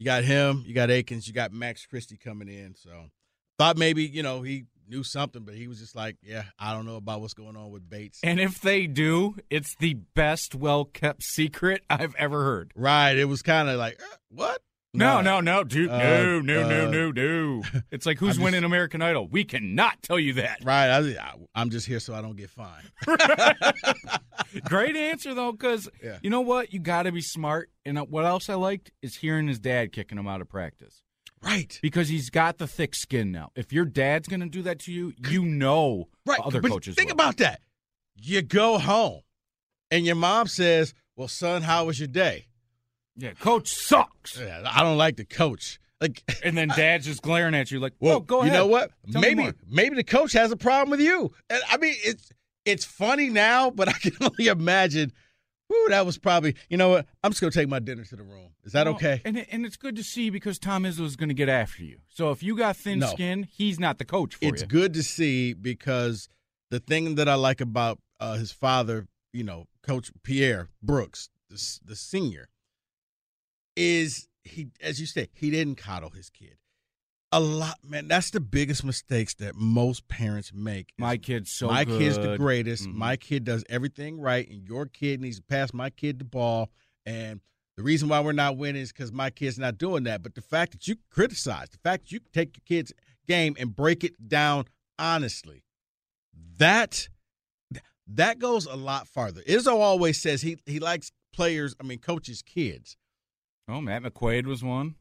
You 0.00 0.04
got 0.04 0.22
him, 0.22 0.62
you 0.64 0.74
got 0.74 0.90
Akins, 0.90 1.26
you 1.26 1.34
got 1.34 1.52
Max 1.52 1.84
Christie 1.84 2.16
coming 2.16 2.46
in. 2.46 2.76
So, 2.76 3.10
thought 3.58 3.76
maybe 3.76 4.04
you 4.04 4.22
know 4.22 4.42
he 4.42 4.66
knew 4.88 5.02
something, 5.02 5.42
but 5.42 5.54
he 5.54 5.66
was 5.68 5.78
just 5.78 5.94
like, 5.94 6.16
yeah, 6.22 6.44
I 6.58 6.72
don't 6.72 6.86
know 6.86 6.96
about 6.96 7.20
what's 7.20 7.34
going 7.34 7.56
on 7.56 7.70
with 7.70 7.88
Bates. 7.88 8.20
And 8.22 8.40
if 8.40 8.60
they 8.60 8.86
do, 8.86 9.36
it's 9.50 9.74
the 9.76 9.94
best 9.94 10.54
well 10.54 10.84
kept 10.84 11.22
secret 11.22 11.82
I've 11.90 12.14
ever 12.16 12.44
heard. 12.44 12.72
right, 12.74 13.16
it 13.16 13.26
was 13.26 13.42
kind 13.42 13.68
of 13.68 13.76
like, 13.76 14.00
uh, 14.00 14.16
what? 14.30 14.62
No, 14.98 15.20
no, 15.20 15.40
no, 15.40 15.64
dude. 15.64 15.90
Uh, 15.90 15.98
no, 15.98 16.40
no, 16.40 16.68
no, 16.68 16.86
uh, 16.86 16.90
no, 16.90 17.10
no. 17.10 17.62
It's 17.90 18.06
like 18.06 18.18
who's 18.18 18.34
just- 18.34 18.40
winning 18.44 18.64
American 18.64 19.02
Idol? 19.02 19.26
We 19.28 19.44
cannot 19.44 20.02
tell 20.02 20.18
you 20.18 20.34
that. 20.34 20.58
Right, 20.64 20.90
I, 20.90 21.32
I'm 21.54 21.70
just 21.70 21.86
here 21.86 22.00
so 22.00 22.14
I 22.14 22.20
don't 22.22 22.36
get 22.36 22.50
fined. 22.50 22.88
Great 24.64 24.96
answer 24.96 25.34
though, 25.34 25.52
because 25.52 25.88
Yeah. 26.02 26.18
you 26.22 26.30
know 26.30 26.40
what? 26.40 26.72
You 26.72 26.80
got 26.80 27.04
to 27.04 27.12
be 27.12 27.20
smart. 27.20 27.70
And 27.84 27.98
uh, 27.98 28.04
what 28.04 28.24
else 28.24 28.48
I 28.48 28.54
liked 28.54 28.90
is 29.02 29.16
hearing 29.16 29.48
his 29.48 29.58
dad 29.58 29.92
kicking 29.92 30.18
him 30.18 30.26
out 30.28 30.40
of 30.40 30.48
practice 30.48 31.02
right, 31.42 31.78
because 31.82 32.08
he's 32.08 32.30
got 32.30 32.58
the 32.58 32.66
thick 32.66 32.94
skin 32.94 33.30
now. 33.32 33.50
If 33.54 33.72
your 33.72 33.84
dad's 33.84 34.28
going 34.28 34.40
to 34.40 34.48
do 34.48 34.62
that 34.62 34.80
to 34.80 34.92
you, 34.92 35.12
you 35.28 35.44
know 35.44 36.08
right. 36.26 36.40
other 36.40 36.60
but 36.60 36.70
coaches. 36.70 36.96
think 36.96 37.08
will. 37.08 37.14
about 37.14 37.36
that. 37.38 37.60
You 38.16 38.42
go 38.42 38.78
home, 38.78 39.20
and 39.90 40.04
your 40.04 40.16
mom 40.16 40.48
says, 40.48 40.92
"Well, 41.16 41.28
son, 41.28 41.62
how 41.62 41.84
was 41.84 42.00
your 42.00 42.08
day?" 42.08 42.47
Yeah, 43.18 43.32
coach 43.32 43.68
sucks. 43.68 44.38
Yeah, 44.40 44.62
I 44.64 44.82
don't 44.82 44.96
like 44.96 45.16
the 45.16 45.24
coach. 45.26 45.78
Like, 46.00 46.22
And 46.44 46.56
then 46.56 46.68
dad's 46.68 47.04
just 47.04 47.20
glaring 47.22 47.54
at 47.54 47.70
you 47.70 47.80
like, 47.80 47.92
Well, 48.00 48.12
"Well, 48.12 48.20
go 48.20 48.44
you 48.44 48.50
know 48.52 48.66
what? 48.66 48.92
Tell 49.12 49.20
maybe 49.20 49.50
maybe 49.68 49.96
the 49.96 50.04
coach 50.04 50.32
has 50.32 50.50
a 50.52 50.56
problem 50.56 50.90
with 50.90 51.00
you. 51.00 51.32
And 51.50 51.60
I 51.68 51.76
mean, 51.76 51.94
it's 52.04 52.30
it's 52.64 52.84
funny 52.84 53.28
now, 53.30 53.70
but 53.70 53.88
I 53.88 53.92
can 53.98 54.12
only 54.20 54.46
imagine. 54.46 55.12
Whoo, 55.70 55.88
that 55.90 56.06
was 56.06 56.16
probably. 56.16 56.54
You 56.70 56.78
know 56.78 56.88
what? 56.88 57.06
I'm 57.22 57.30
just 57.32 57.42
gonna 57.42 57.50
take 57.50 57.68
my 57.68 57.78
dinner 57.78 58.04
to 58.04 58.16
the 58.16 58.22
room. 58.22 58.52
Is 58.64 58.72
that 58.72 58.86
Well, 58.86 58.94
okay? 58.94 59.20
And 59.24 59.36
it- 59.36 59.48
and 59.50 59.66
it's 59.66 59.76
good 59.76 59.96
to 59.96 60.04
see 60.04 60.30
because 60.30 60.58
Tom 60.58 60.84
Izzo 60.84 61.00
is 61.00 61.16
going 61.16 61.28
to 61.28 61.34
get 61.34 61.48
after 61.50 61.82
you. 61.84 61.98
So 62.08 62.30
if 62.30 62.42
you 62.42 62.56
got 62.56 62.76
thin 62.76 63.00
No. 63.00 63.08
skin, 63.08 63.42
he's 63.50 63.78
not 63.80 63.98
the 63.98 64.04
coach 64.06 64.34
for 64.36 64.44
It's 64.44 64.46
you. 64.46 64.52
It's 64.52 64.62
good 64.64 64.94
to 64.94 65.02
see 65.02 65.52
because 65.52 66.28
the 66.70 66.80
thing 66.80 67.16
that 67.16 67.28
I 67.28 67.34
like 67.34 67.60
about 67.60 67.98
uh, 68.20 68.36
his 68.36 68.50
father, 68.52 69.08
you 69.32 69.42
know, 69.44 69.66
Coach 69.82 70.10
Pierre 70.22 70.68
Brooks, 70.82 71.28
the, 71.50 71.78
the 71.84 71.96
senior, 71.96 72.48
is 73.78 74.28
he, 74.44 74.68
as 74.82 75.00
you 75.00 75.06
say, 75.06 75.28
he 75.32 75.50
didn't 75.50 75.76
coddle 75.76 76.10
his 76.10 76.30
kid. 76.30 76.56
A 77.30 77.40
lot, 77.40 77.78
man. 77.84 78.08
That's 78.08 78.30
the 78.30 78.40
biggest 78.40 78.84
mistakes 78.84 79.34
that 79.34 79.54
most 79.54 80.08
parents 80.08 80.50
make. 80.54 80.92
My 80.96 81.18
kid's 81.18 81.50
so 81.50 81.66
my 81.68 81.84
kid's 81.84 82.16
the 82.16 82.22
good. 82.22 82.40
greatest. 82.40 82.88
Mhm. 82.88 82.94
My 82.94 83.16
kid 83.16 83.44
does 83.44 83.64
everything 83.68 84.18
right, 84.18 84.48
and 84.48 84.66
your 84.66 84.86
kid 84.86 85.20
needs 85.20 85.36
to 85.36 85.42
pass 85.42 85.74
my 85.74 85.90
kid 85.90 86.18
the 86.18 86.24
ball. 86.24 86.70
And 87.04 87.40
the 87.76 87.82
reason 87.82 88.08
why 88.08 88.20
we're 88.20 88.32
not 88.32 88.56
winning 88.56 88.80
is 88.82 88.92
because 88.92 89.12
my 89.12 89.28
kid's 89.30 89.58
not 89.58 89.76
doing 89.76 90.04
that. 90.04 90.22
But 90.22 90.34
the 90.34 90.40
fact 90.40 90.72
that 90.72 90.88
you 90.88 90.96
criticize, 91.10 91.68
the 91.68 91.78
fact 91.78 92.04
that 92.04 92.12
you 92.12 92.20
take 92.32 92.56
your 92.56 92.62
kid's 92.66 92.92
game 93.26 93.54
and 93.58 93.76
break 93.76 94.02
it 94.04 94.28
down 94.28 94.64
honestly, 94.98 95.62
that 96.56 97.08
that 98.06 98.38
goes 98.38 98.64
a 98.64 98.74
lot 98.74 99.06
farther. 99.06 99.42
Izzo 99.42 99.74
always 99.74 100.18
says 100.20 100.40
he 100.40 100.56
he 100.64 100.80
likes 100.80 101.12
players. 101.32 101.74
I 101.78 101.84
mean, 101.84 101.98
coaches' 101.98 102.40
kids. 102.42 102.96
Oh, 103.68 103.80
Matt 103.80 104.02
McQuaid 104.02 104.46
was 104.46 104.62
one. 104.64 104.94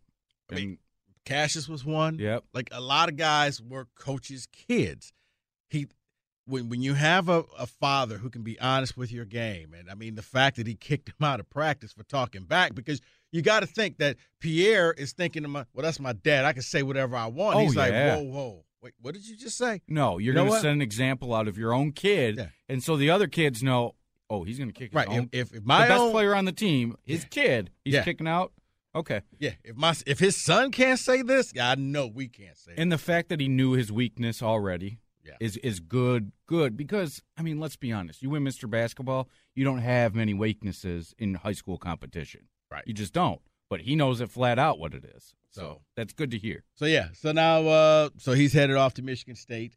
I 0.51 0.56
mean, 0.56 0.69
And- 0.69 0.77
Cassius 1.25 1.67
was 1.67 1.84
one. 1.84 2.19
yep. 2.19 2.43
Like 2.53 2.69
a 2.71 2.80
lot 2.82 3.10
of 3.10 3.17
guys 3.17 3.62
were 3.62 3.88
coaches' 3.95 4.47
kids. 4.51 5.12
He 5.69 5.88
when 6.45 6.69
when 6.69 6.82
you 6.82 6.93
have 6.93 7.27
a, 7.27 7.43
a 7.60 7.67
father 7.67 8.17
who 8.17 8.30
can 8.30 8.43
be 8.43 8.58
honest 8.62 8.95
with 8.95 9.12
your 9.12 9.25
game, 9.25 9.73
and 9.77 9.89
I 9.91 9.95
mean 9.95 10.15
the 10.15 10.21
fact 10.21 10.56
that 10.56 10.67
he 10.67 10.75
kicked 10.75 11.10
him 11.10 11.25
out 11.25 11.41
of 11.41 11.49
practice 11.49 11.91
for 11.91 12.03
talking 12.03 12.43
back 12.45 12.73
because 12.75 13.01
you 13.34 13.41
got 13.41 13.60
to 13.60 13.65
think 13.65 13.97
that 13.97 14.15
Pierre 14.39 14.93
is 14.93 15.12
thinking 15.12 15.43
to 15.43 15.49
my, 15.49 15.65
well, 15.73 15.84
that's 15.84 15.99
my 15.99 16.13
dad. 16.13 16.45
I 16.45 16.53
can 16.53 16.62
say 16.62 16.82
whatever 16.84 17.17
I 17.17 17.25
want. 17.25 17.58
Oh, 17.58 17.60
He's 17.60 17.75
yeah. 17.75 17.82
like, 17.82 17.91
whoa, 17.93 18.21
whoa, 18.23 18.65
wait, 18.82 18.93
what 19.01 19.13
did 19.13 19.27
you 19.27 19.36
just 19.36 19.58
say? 19.58 19.82
No, 19.89 20.17
you're 20.19 20.34
You 20.34 20.34
know 20.36 20.43
going 20.45 20.53
to 20.56 20.62
set 20.62 20.71
an 20.71 20.82
example 20.82 21.34
out 21.34 21.49
of 21.49 21.58
your 21.58 21.73
own 21.73 21.91
kid, 21.91 22.38
Yeah. 22.38 22.47
and 22.69 22.82
so 22.82 22.95
the 22.95 23.10
other 23.10 23.27
kids 23.27 23.62
know. 23.62 23.95
Oh, 24.29 24.43
he's 24.43 24.57
going 24.57 24.69
to 24.69 24.73
kick 24.73 24.91
his 24.91 24.95
Right. 24.95 25.07
own. 25.07 25.29
If, 25.31 25.51
if, 25.51 25.53
if 25.57 25.61
the 25.63 25.67
my 25.67 25.87
best 25.87 26.01
own, 26.01 26.11
player 26.11 26.35
on 26.35 26.45
the 26.45 26.51
team, 26.51 26.95
his 27.03 27.23
kid, 27.25 27.71
he's 27.85 27.93
Yeah. 27.95 28.03
kicking 28.03 28.27
out. 28.27 28.51
Okay, 28.95 29.21
yeah, 29.37 29.51
if 29.63 29.75
my 29.75 29.93
if 30.07 30.17
his 30.19 30.35
son 30.35 30.71
can't 30.71 30.99
say 30.99 31.21
this, 31.21 31.53
I 31.59 31.75
know 31.75 32.07
we 32.07 32.27
can't 32.27 32.57
say. 32.57 32.73
and 32.77 32.91
the 32.91 32.97
fact 32.97 33.29
that 33.29 33.39
he 33.39 33.47
knew 33.47 33.73
his 33.73 33.91
weakness 33.91 34.41
already 34.41 34.99
Yeah. 35.23 35.33
is 35.39 35.57
is 35.57 35.79
good. 35.79 36.31
Good 36.47 36.75
because 36.75 37.21
I 37.37 37.43
mean, 37.43 37.59
let's 37.59 37.75
be 37.75 37.91
honest. 37.91 38.23
You 38.23 38.31
win 38.31 38.43
Mr. 38.43 38.67
Basketball, 38.69 39.29
you 39.53 39.63
don't 39.63 39.79
have 39.79 40.15
many 40.15 40.33
weaknesses 40.33 41.13
in 41.19 41.35
high 41.35 41.51
school 41.51 41.77
competition. 41.77 42.47
Right. 42.71 42.83
You 42.87 42.93
just 42.93 43.13
don't. 43.13 43.41
But 43.69 43.81
he 43.81 43.95
knows 43.95 44.19
it 44.19 44.31
flat 44.31 44.57
out 44.57 44.79
what 44.79 44.93
it 44.95 45.05
is. 45.05 45.35
So, 45.51 45.61
So- 45.61 45.81
that's 45.95 46.13
good 46.13 46.31
to 46.31 46.37
hear. 46.39 46.63
So 46.75 46.85
yeah, 46.85 47.09
so 47.13 47.31
now 47.33 47.67
uh 47.67 48.09
so 48.17 48.31
he's 48.33 48.53
headed 48.53 48.77
off 48.77 48.95
to 48.95 49.03
Michigan 49.03 49.35
State. 49.35 49.75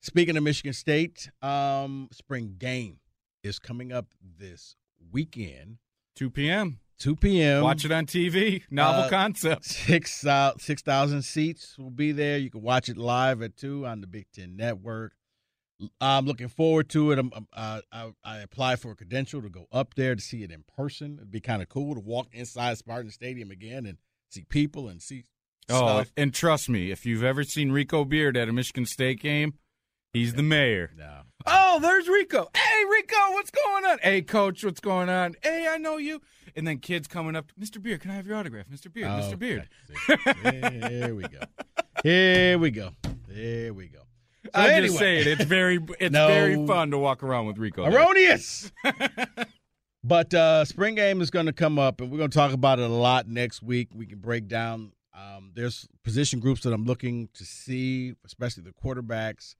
Speaking 0.00 0.36
of 0.36 0.42
Michigan 0.44 0.72
State, 0.72 1.28
um 1.42 2.08
spring 2.12 2.54
game 2.58 3.00
is 3.46 3.58
coming 3.58 3.92
up 3.92 4.06
this 4.38 4.76
weekend, 5.12 5.78
2 6.16 6.30
p.m. 6.30 6.78
2 6.98 7.16
p.m. 7.16 7.62
Watch 7.62 7.84
it 7.84 7.92
on 7.92 8.06
TV. 8.06 8.62
Novel 8.70 9.02
Uh, 9.04 9.08
concept. 9.10 9.64
Six 9.66 10.24
uh, 10.26 10.52
six 10.58 10.80
thousand 10.80 11.22
seats 11.22 11.76
will 11.78 11.90
be 11.90 12.10
there. 12.12 12.38
You 12.38 12.48
can 12.50 12.62
watch 12.62 12.88
it 12.88 12.96
live 12.96 13.42
at 13.42 13.54
two 13.56 13.86
on 13.86 14.00
the 14.00 14.06
Big 14.06 14.26
Ten 14.32 14.56
Network. 14.56 15.12
I'm 16.00 16.24
looking 16.24 16.48
forward 16.48 16.88
to 16.90 17.12
it. 17.12 17.18
I'm, 17.18 17.30
I'm, 17.36 17.46
uh, 17.52 17.80
I, 17.92 18.12
I 18.24 18.38
applied 18.38 18.80
for 18.80 18.92
a 18.92 18.96
credential 18.96 19.42
to 19.42 19.50
go 19.50 19.66
up 19.70 19.92
there 19.94 20.14
to 20.14 20.22
see 20.22 20.42
it 20.42 20.50
in 20.50 20.64
person. 20.74 21.16
It'd 21.18 21.30
be 21.30 21.40
kind 21.40 21.60
of 21.60 21.68
cool 21.68 21.94
to 21.94 22.00
walk 22.00 22.28
inside 22.32 22.78
Spartan 22.78 23.10
Stadium 23.10 23.50
again 23.50 23.84
and 23.84 23.98
see 24.30 24.44
people 24.48 24.88
and 24.88 25.02
see 25.02 25.24
Oh, 25.68 25.74
stuff. 26.02 26.12
and 26.16 26.32
trust 26.32 26.70
me, 26.70 26.90
if 26.92 27.04
you've 27.04 27.24
ever 27.24 27.44
seen 27.44 27.72
Rico 27.72 28.06
Beard 28.06 28.36
at 28.38 28.48
a 28.48 28.52
Michigan 28.54 28.86
State 28.86 29.20
game, 29.20 29.52
he's 30.12 30.34
the 30.34 30.42
mayor. 30.42 30.90
No. 30.96 31.20
Oh, 31.46 31.78
there's 31.80 32.08
Rico. 32.08 32.48
Hey, 32.56 32.84
Rico, 32.90 33.16
what's 33.32 33.50
going 33.50 33.84
on? 33.84 33.98
Hey, 34.02 34.22
coach, 34.22 34.64
what's 34.64 34.80
going 34.80 35.08
on? 35.08 35.34
Hey, 35.42 35.68
I 35.70 35.76
know 35.78 35.96
you. 35.96 36.20
And 36.56 36.66
then 36.66 36.78
kids 36.78 37.06
coming 37.06 37.36
up, 37.36 37.52
Mr. 37.60 37.80
Beard, 37.80 38.00
can 38.00 38.10
I 38.10 38.14
have 38.14 38.26
your 38.26 38.36
autograph? 38.36 38.66
Mr. 38.68 38.92
Beard, 38.92 39.08
Mr. 39.10 39.38
Beard. 39.38 39.68
See? 40.06 40.16
Here 40.88 41.14
we 41.14 41.22
go. 41.22 41.40
Here 42.02 42.58
we 42.58 42.70
go. 42.70 42.90
There 43.28 43.74
we 43.74 43.88
go. 43.88 44.00
So 44.44 44.50
I'm 44.54 44.70
anyway, 44.70 44.86
just 44.86 44.98
saying, 44.98 45.28
it's 45.28 45.44
very, 45.44 45.78
it's 46.00 46.12
No. 46.12 46.28
very 46.28 46.66
fun 46.66 46.90
to 46.92 46.98
walk 46.98 47.22
around 47.22 47.46
with 47.46 47.58
Rico. 47.58 47.84
erroneous. 47.84 48.70
but 50.04 50.32
uh, 50.34 50.64
spring 50.64 50.94
game 50.94 51.20
is 51.20 51.30
going 51.30 51.46
to 51.46 51.52
come 51.52 51.78
up, 51.78 52.00
and 52.00 52.10
we're 52.10 52.18
going 52.18 52.30
to 52.30 52.36
talk 52.38 52.52
about 52.52 52.78
it 52.78 52.88
a 52.90 52.94
lot 52.94 53.28
next 53.28 53.62
week. 53.62 53.88
We 53.94 54.06
can 54.06 54.18
break 54.18 54.48
down. 54.48 54.92
Um, 55.14 55.50
there's 55.54 55.86
position 56.04 56.40
groups 56.40 56.62
that 56.62 56.72
I'm 56.72 56.84
looking 56.84 57.28
to 57.34 57.44
see, 57.44 58.14
especially 58.24 58.62
the 58.64 58.72
quarterbacks. 58.72 59.54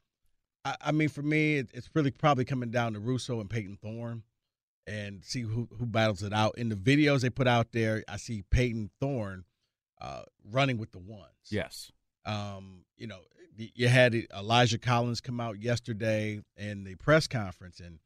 I, 0.67 0.77
I 0.87 0.93
mean, 0.93 1.09
for 1.09 1.23
me, 1.23 1.59
it, 1.59 1.71
it's 1.73 1.89
really 1.95 2.11
probably 2.11 2.45
coming 2.45 2.71
down 2.71 2.95
to 2.95 2.99
Russo 2.99 3.41
and 3.41 3.49
Payton 3.49 3.79
Thorne, 3.81 4.25
and 4.87 5.25
see 5.25 5.43
who 5.43 5.69
who 5.79 5.87
battles 5.87 6.23
it 6.23 6.33
out. 6.33 6.59
In 6.59 6.69
the 6.69 6.77
videos 6.77 7.21
they 7.21 7.31
put 7.31 7.47
out 7.47 7.73
there, 7.73 8.03
I 8.09 8.17
see 8.17 8.43
Payton 8.51 8.91
Thorne 9.01 9.45
uh, 10.01 10.23
running 10.51 10.79
with 10.79 10.91
the 10.91 10.99
ones. 10.99 11.31
Yes. 11.51 11.93
Um, 12.25 12.85
you 12.97 13.07
know, 13.07 13.21
you 13.57 13.89
had 13.89 14.15
Elijah 14.37 14.79
Collins 14.79 15.21
come 15.21 15.41
out 15.41 15.61
yesterday 15.61 16.43
in 16.57 16.85
the 16.85 16.97
press 16.97 17.29
conference, 17.29 17.79
and 17.79 18.01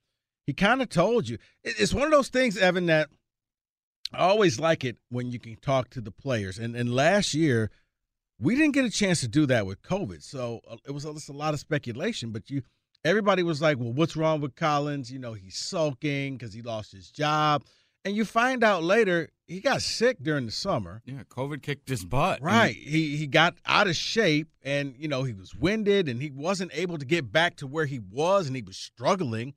he 0.46 0.52
kind 0.52 0.82
of 0.82 0.90
told 0.90 1.28
you 1.28 1.38
it's 1.64 1.94
one 1.94 2.04
of 2.04 2.10
those 2.10 2.28
things, 2.28 2.58
Evan, 2.58 2.86
that 2.86 3.08
I 4.12 4.18
always 4.18 4.60
like 4.60 4.84
it 4.84 4.98
when 5.08 5.30
you 5.30 5.38
can 5.38 5.56
talk 5.56 5.88
to 5.90 6.02
the 6.02 6.10
players. 6.10 6.58
And 6.58 6.76
and 6.76 6.94
last 6.94 7.32
year, 7.32 7.70
we 8.40 8.56
didn't 8.56 8.72
get 8.72 8.84
a 8.84 8.90
chance 8.90 9.20
to 9.20 9.28
do 9.28 9.46
that 9.46 9.66
with 9.66 9.82
COVID, 9.82 10.22
so 10.22 10.60
uh, 10.68 10.76
it 10.86 10.92
was 10.92 11.04
just 11.04 11.28
a 11.28 11.32
lot 11.32 11.54
of 11.54 11.60
speculation. 11.60 12.30
But 12.30 12.50
you, 12.50 12.62
everybody 13.04 13.42
was 13.42 13.60
like, 13.60 13.78
"Well, 13.78 13.92
what's 13.92 14.16
wrong 14.16 14.40
with 14.40 14.54
Collins? 14.56 15.12
You 15.12 15.18
know, 15.18 15.34
he's 15.34 15.56
sulking 15.56 16.36
because 16.36 16.52
he 16.52 16.62
lost 16.62 16.92
his 16.92 17.10
job." 17.10 17.64
And 18.04 18.16
you 18.16 18.24
find 18.24 18.64
out 18.64 18.82
later 18.82 19.28
he 19.46 19.60
got 19.60 19.82
sick 19.82 20.16
during 20.22 20.46
the 20.46 20.52
summer. 20.52 21.02
Yeah, 21.04 21.22
COVID 21.28 21.62
kicked 21.62 21.88
his 21.88 22.04
butt. 22.04 22.40
Right. 22.40 22.74
He 22.74 23.16
he 23.16 23.26
got 23.26 23.56
out 23.66 23.88
of 23.88 23.96
shape 23.96 24.48
and 24.62 24.94
you 24.96 25.08
know, 25.08 25.24
he 25.24 25.34
was 25.34 25.54
winded 25.54 26.08
and 26.08 26.22
he 26.22 26.30
wasn't 26.30 26.70
able 26.74 26.96
to 26.98 27.04
get 27.04 27.30
back 27.30 27.56
to 27.56 27.66
where 27.66 27.84
he 27.84 27.98
was 27.98 28.46
and 28.46 28.56
he 28.56 28.62
was 28.62 28.76
struggling. 28.76 29.54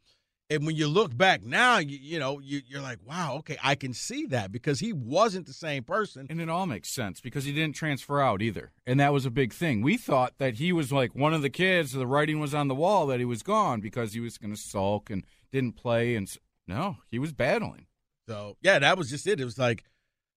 And 0.53 0.67
when 0.67 0.75
you 0.75 0.87
look 0.87 1.15
back 1.17 1.43
now, 1.43 1.79
you, 1.79 1.97
you 1.99 2.19
know, 2.19 2.39
you, 2.39 2.61
you're 2.67 2.81
like, 2.81 2.99
wow, 3.05 3.37
okay, 3.37 3.57
I 3.63 3.73
can 3.73 3.93
see 3.93 4.27
that 4.27 4.51
because 4.51 4.79
he 4.79 4.93
wasn't 4.93 5.47
the 5.47 5.53
same 5.53 5.83
person. 5.83 6.27
And 6.29 6.39
it 6.39 6.49
all 6.49 6.67
makes 6.67 6.89
sense 6.89 7.19
because 7.21 7.45
he 7.45 7.51
didn't 7.51 7.75
transfer 7.75 8.21
out 8.21 8.41
either. 8.41 8.71
And 8.85 8.99
that 8.99 9.13
was 9.13 9.25
a 9.25 9.31
big 9.31 9.51
thing. 9.51 9.81
We 9.81 9.97
thought 9.97 10.33
that 10.37 10.55
he 10.55 10.71
was 10.71 10.91
like 10.91 11.15
one 11.15 11.33
of 11.33 11.41
the 11.41 11.49
kids, 11.49 11.91
the 11.91 12.05
writing 12.05 12.39
was 12.39 12.53
on 12.53 12.67
the 12.67 12.75
wall 12.75 13.07
that 13.07 13.19
he 13.19 13.25
was 13.25 13.41
gone 13.41 13.81
because 13.81 14.13
he 14.13 14.19
was 14.19 14.37
going 14.37 14.53
to 14.53 14.59
sulk 14.59 15.09
and 15.09 15.25
didn't 15.51 15.73
play. 15.73 16.15
And 16.15 16.31
no, 16.67 16.97
he 17.09 17.17
was 17.17 17.33
battling. 17.33 17.87
So 18.27 18.57
yeah, 18.61 18.77
that 18.79 18.97
was 18.97 19.09
just 19.09 19.25
it. 19.25 19.39
It 19.39 19.45
was 19.45 19.57
like, 19.57 19.83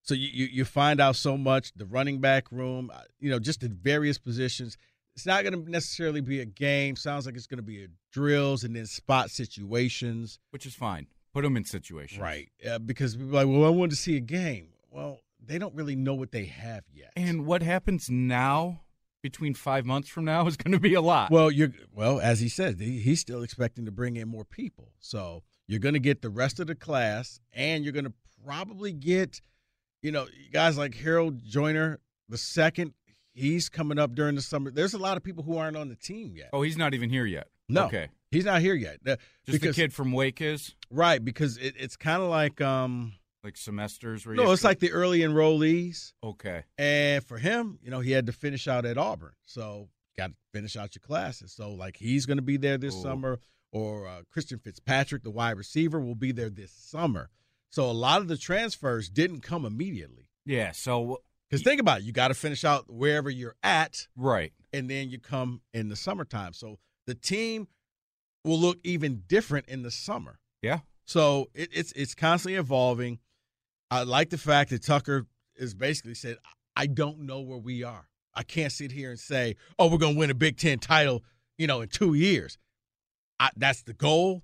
so 0.02 0.14
you 0.14 0.28
you, 0.32 0.46
you 0.46 0.64
find 0.64 1.00
out 1.00 1.16
so 1.16 1.36
much 1.36 1.72
the 1.74 1.84
running 1.84 2.20
back 2.20 2.50
room, 2.50 2.90
uh, 2.94 3.00
you 3.18 3.30
know, 3.30 3.38
just 3.38 3.60
the 3.60 3.68
various 3.68 4.18
positions. 4.18 4.78
It's 5.16 5.24
not 5.24 5.42
going 5.44 5.64
to 5.64 5.70
necessarily 5.70 6.20
be 6.20 6.40
a 6.40 6.44
game. 6.44 6.94
Sounds 6.94 7.24
like 7.24 7.36
it's 7.36 7.46
going 7.46 7.56
to 7.56 7.62
be 7.62 7.84
a 7.84 7.88
drills 8.12 8.64
and 8.64 8.76
then 8.76 8.84
spot 8.84 9.30
situations. 9.30 10.38
which 10.50 10.66
is 10.66 10.74
fine. 10.74 11.06
Put 11.32 11.42
them 11.42 11.56
in 11.56 11.64
situations. 11.64 12.20
Right. 12.20 12.50
Uh, 12.68 12.78
because 12.78 13.16
people 13.16 13.30
are 13.30 13.44
like, 13.44 13.46
well, 13.46 13.64
I 13.64 13.70
wanted 13.70 13.90
to 13.90 13.96
see 13.96 14.16
a 14.16 14.20
game. 14.20 14.68
Well, 14.90 15.20
they 15.44 15.58
don't 15.58 15.74
really 15.74 15.96
know 15.96 16.14
what 16.14 16.32
they 16.32 16.44
have 16.44 16.84
yet. 16.92 17.12
And 17.16 17.46
what 17.46 17.62
happens 17.62 18.10
now 18.10 18.82
between 19.22 19.54
five 19.54 19.86
months 19.86 20.08
from 20.08 20.26
now 20.26 20.46
is 20.46 20.56
going 20.56 20.72
to 20.72 20.80
be 20.80 20.94
a 20.94 21.00
lot. 21.00 21.30
well, 21.30 21.50
you're 21.50 21.72
well, 21.94 22.20
as 22.20 22.40
he 22.40 22.48
said, 22.48 22.78
he, 22.78 23.00
he's 23.00 23.20
still 23.20 23.42
expecting 23.42 23.86
to 23.86 23.90
bring 23.90 24.16
in 24.16 24.28
more 24.28 24.44
people. 24.44 24.92
So 25.00 25.42
you're 25.66 25.80
going 25.80 25.94
to 25.94 26.00
get 26.00 26.20
the 26.22 26.30
rest 26.30 26.60
of 26.60 26.66
the 26.66 26.74
class, 26.74 27.40
and 27.54 27.84
you're 27.84 27.92
going 27.92 28.04
to 28.04 28.12
probably 28.44 28.92
get, 28.92 29.40
you 30.02 30.12
know, 30.12 30.26
guys 30.52 30.76
like 30.76 30.94
Harold 30.94 31.42
Joiner 31.42 32.00
the 32.28 32.38
second. 32.38 32.92
He's 33.36 33.68
coming 33.68 33.98
up 33.98 34.14
during 34.14 34.34
the 34.34 34.42
summer. 34.42 34.70
There's 34.70 34.94
a 34.94 34.98
lot 34.98 35.16
of 35.16 35.22
people 35.22 35.44
who 35.44 35.56
aren't 35.58 35.76
on 35.76 35.88
the 35.88 35.94
team 35.96 36.34
yet. 36.36 36.50
oh, 36.52 36.62
he's 36.62 36.76
not 36.76 36.94
even 36.94 37.10
here 37.10 37.26
yet. 37.26 37.48
No, 37.68 37.84
Okay. 37.86 38.08
he's 38.30 38.44
not 38.46 38.60
here 38.60 38.74
yet. 38.74 38.98
Uh, 39.06 39.16
Just 39.44 39.60
because, 39.60 39.76
the 39.76 39.82
kid 39.82 39.92
from 39.92 40.12
Wake 40.12 40.40
is 40.40 40.74
right? 40.90 41.22
Because 41.24 41.56
it, 41.58 41.74
it's 41.78 41.96
kind 41.96 42.22
of 42.22 42.28
like, 42.30 42.60
um, 42.60 43.12
like 43.44 43.56
semesters. 43.56 44.24
Where 44.24 44.34
no, 44.36 44.52
it's 44.52 44.62
to- 44.62 44.68
like 44.68 44.78
the 44.80 44.92
early 44.92 45.20
enrollees. 45.20 46.12
okay. 46.24 46.62
And 46.78 47.22
for 47.24 47.38
him, 47.38 47.78
you 47.82 47.90
know, 47.90 48.00
he 48.00 48.12
had 48.12 48.26
to 48.26 48.32
finish 48.32 48.66
out 48.68 48.84
at 48.86 48.96
Auburn. 48.98 49.32
So 49.44 49.88
got 50.16 50.28
to 50.28 50.34
finish 50.54 50.76
out 50.76 50.94
your 50.94 51.00
classes. 51.02 51.52
So 51.52 51.72
like 51.72 51.96
he's 51.96 52.24
going 52.24 52.38
to 52.38 52.42
be 52.42 52.56
there 52.56 52.78
this 52.78 52.94
Ooh. 52.96 53.02
summer, 53.02 53.38
or 53.72 54.06
uh, 54.08 54.22
Christian 54.30 54.58
Fitzpatrick, 54.58 55.22
the 55.24 55.30
wide 55.30 55.58
receiver, 55.58 56.00
will 56.00 56.14
be 56.14 56.32
there 56.32 56.48
this 56.48 56.72
summer. 56.72 57.28
So 57.68 57.90
a 57.90 57.92
lot 57.92 58.20
of 58.22 58.28
the 58.28 58.38
transfers 58.38 59.10
didn't 59.10 59.40
come 59.42 59.64
immediately. 59.66 60.30
Yeah. 60.46 60.70
So 60.72 61.20
Because 61.48 61.62
think 61.62 61.80
about 61.80 62.00
it, 62.00 62.04
you 62.04 62.12
got 62.12 62.28
to 62.28 62.34
finish 62.34 62.64
out 62.64 62.86
wherever 62.88 63.30
you're 63.30 63.54
at, 63.62 64.08
right. 64.16 64.52
and 64.72 64.90
then 64.90 65.08
you 65.08 65.18
come 65.18 65.60
in 65.72 65.88
the 65.88 65.96
summertime. 65.96 66.52
So 66.52 66.78
the 67.06 67.14
team 67.14 67.68
will 68.44 68.58
look 68.58 68.78
even 68.84 69.22
different 69.26 69.68
in 69.68 69.82
the 69.82 69.90
summer. 69.90 70.38
Yeah. 70.62 70.80
So 71.04 71.46
it, 71.54 71.70
it's 71.72 71.92
it's 71.92 72.14
constantly 72.14 72.58
evolving. 72.58 73.20
I 73.90 74.02
like 74.02 74.30
the 74.30 74.38
fact 74.38 74.70
that 74.70 74.82
Tucker 74.82 75.26
is 75.54 75.74
basically 75.74 76.14
said, 76.14 76.38
I 76.74 76.86
don't 76.86 77.20
know 77.20 77.40
where 77.40 77.58
we 77.58 77.84
are. 77.84 78.08
I 78.34 78.42
can't 78.42 78.72
sit 78.72 78.92
here 78.92 79.10
and 79.10 79.18
say, 79.18 79.56
oh, 79.78 79.88
we're 79.88 79.98
going 79.98 80.14
to 80.14 80.18
win 80.18 80.30
a 80.30 80.34
Big 80.34 80.58
Ten 80.58 80.78
title, 80.78 81.22
you 81.56 81.66
know, 81.66 81.80
in 81.80 81.88
two 81.88 82.14
years. 82.14 82.58
I, 83.38 83.50
that's 83.56 83.82
the 83.82 83.94
goal. 83.94 84.42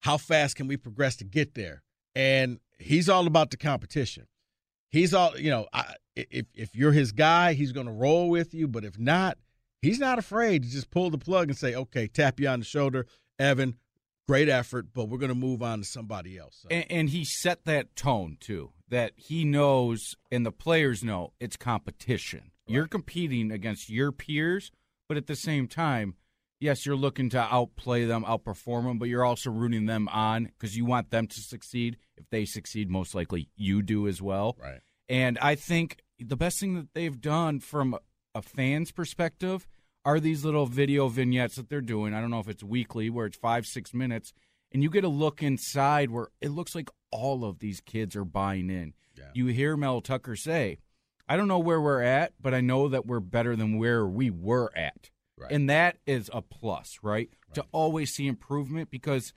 How 0.00 0.16
fast 0.16 0.56
can 0.56 0.66
we 0.66 0.76
progress 0.76 1.16
to 1.16 1.24
get 1.24 1.54
there? 1.54 1.82
And 2.14 2.58
he's 2.78 3.08
all 3.08 3.26
about 3.26 3.50
the 3.50 3.56
competition. 3.56 4.26
He's 4.90 5.14
all, 5.14 5.38
you 5.38 5.50
know, 5.50 5.68
I, 5.72 5.94
if 6.30 6.46
if 6.54 6.74
you're 6.74 6.92
his 6.92 7.12
guy, 7.12 7.52
he's 7.52 7.72
going 7.72 7.86
to 7.86 7.92
roll 7.92 8.28
with 8.28 8.54
you. 8.54 8.68
But 8.68 8.84
if 8.84 8.98
not, 8.98 9.38
he's 9.82 9.98
not 9.98 10.18
afraid 10.18 10.62
to 10.62 10.68
just 10.68 10.90
pull 10.90 11.10
the 11.10 11.18
plug 11.18 11.48
and 11.48 11.56
say, 11.56 11.74
okay, 11.74 12.06
tap 12.06 12.40
you 12.40 12.48
on 12.48 12.60
the 12.60 12.64
shoulder, 12.64 13.06
Evan. 13.38 13.76
Great 14.28 14.48
effort, 14.48 14.86
but 14.94 15.08
we're 15.08 15.18
going 15.18 15.30
to 15.30 15.34
move 15.34 15.60
on 15.60 15.80
to 15.80 15.84
somebody 15.84 16.38
else. 16.38 16.60
So, 16.62 16.68
And, 16.70 16.86
and 16.88 17.10
he 17.10 17.24
set 17.24 17.64
that 17.64 17.96
tone 17.96 18.36
too, 18.38 18.70
that 18.88 19.12
he 19.16 19.44
knows 19.44 20.14
and 20.30 20.46
the 20.46 20.52
players 20.52 21.02
know 21.02 21.32
it's 21.40 21.56
competition. 21.56 22.52
You're 22.64 22.86
competing 22.86 23.50
against 23.50 23.90
your 23.90 24.12
peers, 24.12 24.70
but 25.08 25.16
at 25.16 25.26
the 25.26 25.34
same 25.34 25.66
time, 25.66 26.14
yes, 26.60 26.86
you're 26.86 26.94
looking 26.94 27.28
to 27.30 27.40
outplay 27.40 28.04
them, 28.04 28.24
outperform 28.24 28.84
them, 28.84 28.98
but 29.00 29.08
you're 29.08 29.24
also 29.24 29.50
rooting 29.50 29.86
them 29.86 30.06
on 30.08 30.44
because 30.44 30.76
you 30.76 30.84
want 30.84 31.10
them 31.10 31.26
to 31.26 31.40
succeed. 31.40 31.96
If 32.16 32.26
they 32.30 32.44
succeed, 32.44 32.88
most 32.88 33.16
likely 33.16 33.48
you 33.56 33.82
do 33.82 34.06
as 34.06 34.22
well. 34.22 34.56
right. 34.62 34.78
And 35.08 35.38
I 35.38 35.56
think 35.56 35.96
the 36.20 36.36
best 36.36 36.60
thing 36.60 36.74
that 36.74 36.94
they've 36.94 37.20
done 37.20 37.60
from 37.60 37.96
a 38.34 38.42
fan's 38.42 38.92
perspective 38.92 39.66
are 40.04 40.20
these 40.20 40.44
little 40.44 40.66
video 40.66 41.08
vignettes 41.08 41.56
that 41.56 41.68
they're 41.68 41.80
doing. 41.80 42.14
I 42.14 42.20
don't 42.20 42.30
know 42.30 42.40
if 42.40 42.48
it's 42.48 42.62
weekly, 42.62 43.10
where 43.10 43.26
it's 43.26 43.36
five, 43.36 43.66
six 43.66 43.92
minutes, 43.92 44.32
and 44.72 44.82
you 44.82 44.90
get 44.90 45.04
a 45.04 45.08
look 45.08 45.42
inside 45.42 46.10
where 46.10 46.28
it 46.40 46.50
looks 46.50 46.74
like 46.74 46.88
all 47.10 47.44
of 47.44 47.58
these 47.58 47.80
kids 47.80 48.16
are 48.16 48.24
buying 48.24 48.70
in. 48.70 48.94
Yeah. 49.16 49.24
You 49.34 49.46
hear 49.46 49.76
Mel 49.76 50.00
Tucker 50.00 50.36
say, 50.36 50.78
I 51.28 51.36
don't 51.36 51.48
know 51.48 51.58
where 51.58 51.80
we're 51.80 52.02
at, 52.02 52.32
but 52.40 52.54
I 52.54 52.60
know 52.60 52.88
that 52.88 53.06
we're 53.06 53.20
better 53.20 53.56
than 53.56 53.78
where 53.78 54.06
we 54.06 54.30
were 54.30 54.70
at. 54.76 55.10
Right. 55.36 55.52
And 55.52 55.70
that 55.70 55.96
is 56.06 56.30
a 56.32 56.42
plus, 56.42 56.98
right? 57.02 57.30
To 57.54 57.64
always 57.72 58.10
see 58.10 58.26
improvement 58.26 58.90
because 58.90 59.32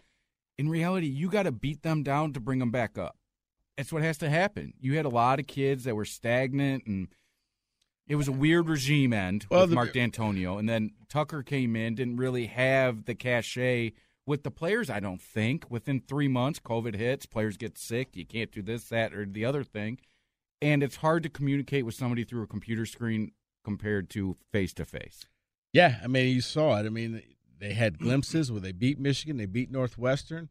in 0.57 0.69
reality, 0.69 1.07
you 1.07 1.29
got 1.29 1.43
to 1.43 1.51
beat 1.51 1.81
them 1.81 2.03
down 2.03 2.33
to 2.33 2.39
bring 2.39 2.59
them 2.59 2.71
back 2.71 2.97
up. 2.97 3.17
That's 3.77 3.91
what 3.91 4.03
has 4.03 4.17
to 4.19 4.29
happen. 4.29 4.73
You 4.79 4.97
had 4.97 5.05
a 5.05 5.09
lot 5.09 5.39
of 5.39 5.47
kids 5.47 5.83
that 5.85 5.95
were 5.95 6.05
stagnant 6.05 6.85
and 6.85 7.07
it 8.07 8.15
was 8.15 8.27
a 8.27 8.31
weird 8.33 8.67
regime 8.67 9.13
end 9.13 9.45
Well, 9.49 9.61
with 9.61 9.69
the- 9.69 9.75
Mark 9.75 9.93
Dantonio, 9.93 10.59
and 10.59 10.67
then 10.67 10.91
Tucker 11.07 11.41
came 11.41 11.75
in, 11.75 11.95
didn't 11.95 12.17
really 12.17 12.47
have 12.47 13.05
the 13.05 13.15
cachet 13.15 13.93
with 14.25 14.43
the 14.43 14.51
players. 14.51 14.89
I 14.89 14.99
don't 14.99 15.21
think 15.21 15.69
within 15.71 16.01
three 16.01 16.27
months, 16.27 16.59
COVID 16.59 16.95
hits, 16.95 17.25
players 17.25 17.55
get 17.57 17.77
sick. 17.77 18.09
You 18.15 18.25
can't 18.25 18.51
do 18.51 18.61
this, 18.61 18.85
that, 18.89 19.13
or 19.13 19.25
the 19.25 19.45
other 19.45 19.63
thing, 19.63 19.99
and 20.61 20.83
it's 20.83 20.97
hard 20.97 21.23
to 21.23 21.29
communicate 21.29 21.85
with 21.85 21.95
somebody 21.95 22.25
through 22.25 22.43
a 22.43 22.47
computer 22.47 22.85
screen 22.85 23.31
compared 23.63 24.09
to 24.11 24.35
face 24.51 24.73
to 24.73 24.85
face. 24.85 25.25
Yeah, 25.71 25.99
I 26.03 26.07
mean, 26.07 26.35
you 26.35 26.41
saw 26.41 26.77
it. 26.79 26.85
I 26.85 26.89
mean, 26.89 27.21
they 27.57 27.73
had 27.73 27.99
glimpses 27.99 28.51
where 28.51 28.61
they 28.61 28.73
beat 28.73 28.99
Michigan, 28.99 29.37
they 29.37 29.45
beat 29.45 29.71
Northwestern. 29.71 30.49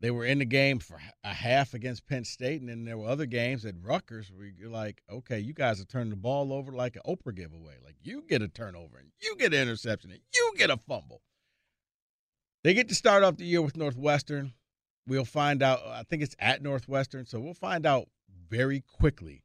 They 0.00 0.10
were 0.10 0.24
in 0.24 0.38
the 0.40 0.44
game 0.44 0.80
for 0.80 1.00
a 1.22 1.32
half 1.32 1.72
against 1.72 2.06
Penn 2.06 2.24
State, 2.24 2.60
and 2.60 2.68
then 2.68 2.84
there 2.84 2.98
were 2.98 3.08
other 3.08 3.26
games 3.26 3.64
at 3.64 3.74
Rutgers 3.80 4.30
where 4.30 4.46
you're 4.46 4.68
like, 4.68 5.02
okay, 5.10 5.38
you 5.38 5.54
guys 5.54 5.80
are 5.80 5.84
turning 5.86 6.10
the 6.10 6.16
ball 6.16 6.52
over 6.52 6.72
like 6.72 6.96
an 6.96 7.02
Oprah 7.06 7.34
giveaway. 7.34 7.76
Like 7.82 7.96
you 8.02 8.22
get 8.28 8.42
a 8.42 8.48
turnover, 8.48 8.98
and 8.98 9.08
you 9.22 9.36
get 9.36 9.54
an 9.54 9.60
interception, 9.62 10.10
and 10.10 10.20
you 10.34 10.52
get 10.56 10.70
a 10.70 10.76
fumble. 10.76 11.22
They 12.64 12.74
get 12.74 12.88
to 12.88 12.94
start 12.94 13.22
off 13.22 13.36
the 13.36 13.44
year 13.44 13.62
with 13.62 13.76
Northwestern. 13.76 14.52
We'll 15.06 15.24
find 15.24 15.62
out. 15.62 15.80
Uh, 15.84 15.90
I 15.90 16.02
think 16.02 16.22
it's 16.22 16.36
at 16.38 16.62
Northwestern, 16.62 17.26
so 17.26 17.38
we'll 17.40 17.54
find 17.54 17.86
out 17.86 18.08
very 18.48 18.80
quickly 18.80 19.42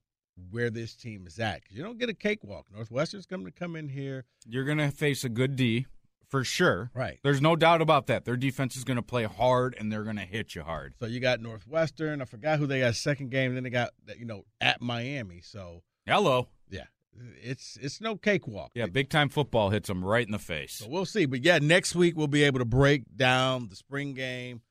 where 0.52 0.70
this 0.70 0.96
team 0.96 1.28
is 1.28 1.38
at. 1.40 1.66
'Cause 1.66 1.76
you 1.76 1.84
don't 1.84 1.98
get 1.98 2.10
a 2.10 2.14
cakewalk. 2.14 2.68
Northwestern's 2.72 3.26
going 3.26 3.44
to 3.46 3.52
come 3.52 3.76
in 3.76 3.90
here, 3.90 4.26
You're 4.46 4.64
going 4.64 4.78
to 4.78 4.90
face 4.90 5.24
a 5.26 5.30
good 5.30 5.56
D 5.58 5.86
for 6.30 6.44
sure. 6.44 6.92
right? 6.94 7.20
There's 7.24 7.42
no 7.42 7.56
doubt 7.56 7.82
about 7.82 8.08
that. 8.08 8.24
Their 8.24 8.38
defense 8.38 8.76
is 8.78 8.84
going 8.84 8.98
to 8.98 9.04
play 9.04 9.24
hard 9.26 9.76
and 9.78 9.92
they're 9.92 10.04
going 10.04 10.16
to 10.16 10.22
hit 10.22 10.56
you 10.56 10.62
hard. 10.62 10.94
So 11.00 11.06
you 11.08 11.20
got 11.20 11.42
Northwestern. 11.42 12.22
I 12.22 12.26
forgot 12.26 12.60
who 12.60 12.68
they 12.68 12.80
got 12.80 12.96
second 12.96 13.32
game. 13.32 13.56
Then 13.56 13.64
they 13.64 13.70
got 13.70 13.90
you 14.18 14.26
know 14.26 14.46
at 14.62 14.82
Miami. 14.82 15.42
So 15.42 15.82
Hello. 16.06 16.48
yeah, 16.70 16.86
it's 17.42 17.78
it's 17.82 18.00
no 18.00 18.16
cakewalk. 18.16 18.72
Yeah, 18.76 18.86
big 18.86 19.10
time 19.10 19.30
football 19.30 19.70
hits 19.72 19.88
them 19.88 20.06
right 20.06 20.26
in 20.26 20.32
the 20.32 20.40
face. 20.40 20.74
So 20.74 20.88
we'll 20.88 21.06
see. 21.06 21.26
But 21.26 21.44
yeah, 21.44 21.58
next 21.60 21.96
week 21.96 22.16
we'll 22.16 22.28
be 22.28 22.44
able 22.44 22.60
to 22.60 22.66
break 22.66 23.04
down 23.18 23.68
the 23.70 23.76
spring 23.76 24.14
game, 24.14 24.62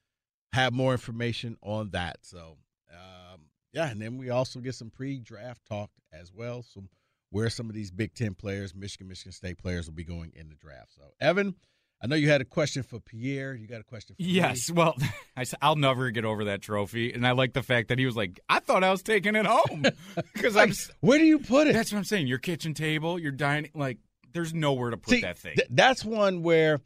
have 0.52 0.72
more 0.72 0.92
information 0.92 1.56
on 1.62 1.90
that. 1.90 2.18
So 2.22 2.56
um, 2.92 3.40
yeah, 3.72 3.90
and 3.90 4.00
then 4.00 4.16
we 4.16 4.30
also 4.30 4.60
get 4.60 4.74
some 4.74 4.90
pre-draft 4.90 5.66
talk 5.66 5.90
as 6.12 6.32
well. 6.32 6.62
So 6.62 6.84
where 7.30 7.50
some 7.50 7.68
of 7.68 7.74
these 7.74 7.90
Big 7.90 8.14
Ten 8.14 8.34
players, 8.34 8.74
Michigan, 8.74 9.08
Michigan 9.08 9.32
State 9.32 9.58
players, 9.58 9.86
will 9.86 9.94
be 9.94 10.04
going 10.04 10.32
in 10.34 10.48
the 10.48 10.54
draft. 10.54 10.94
So 10.94 11.02
Evan, 11.20 11.54
I 12.00 12.06
know 12.06 12.16
you 12.16 12.28
had 12.30 12.40
a 12.40 12.44
question 12.44 12.82
for 12.82 13.00
Pierre. 13.00 13.54
You 13.54 13.66
got 13.66 13.80
a 13.80 13.84
question 13.84 14.14
for 14.16 14.22
me? 14.22 14.28
Yes, 14.28 14.70
well, 14.70 14.96
I'll 15.62 15.76
never 15.76 16.10
get 16.10 16.24
over 16.24 16.44
that 16.44 16.62
trophy, 16.62 17.12
and 17.12 17.26
I 17.26 17.32
like 17.32 17.52
the 17.54 17.62
fact 17.62 17.88
that 17.88 17.98
he 17.98 18.06
was 18.06 18.16
like, 18.16 18.38
"I 18.48 18.60
thought 18.60 18.84
I 18.84 18.90
was 18.90 19.02
taking 19.02 19.34
it 19.34 19.46
home," 19.46 19.84
because 20.32 20.56
I'm. 20.56 20.72
Where 21.00 21.18
do 21.18 21.24
you 21.24 21.38
put 21.40 21.66
it? 21.66 21.72
That's 21.72 21.92
what 21.92 21.98
I'm 21.98 22.04
saying. 22.04 22.28
Your 22.28 22.38
kitchen 22.38 22.72
table, 22.72 23.18
your 23.18 23.32
dining, 23.32 23.70
like, 23.74 23.98
there's 24.32 24.54
nowhere 24.54 24.90
to 24.90 24.96
put 24.96 25.10
See, 25.10 25.20
that 25.22 25.38
thing. 25.38 25.56
th- 25.56 25.68
that's 25.70 26.04
one 26.04 26.42
where, 26.42 26.80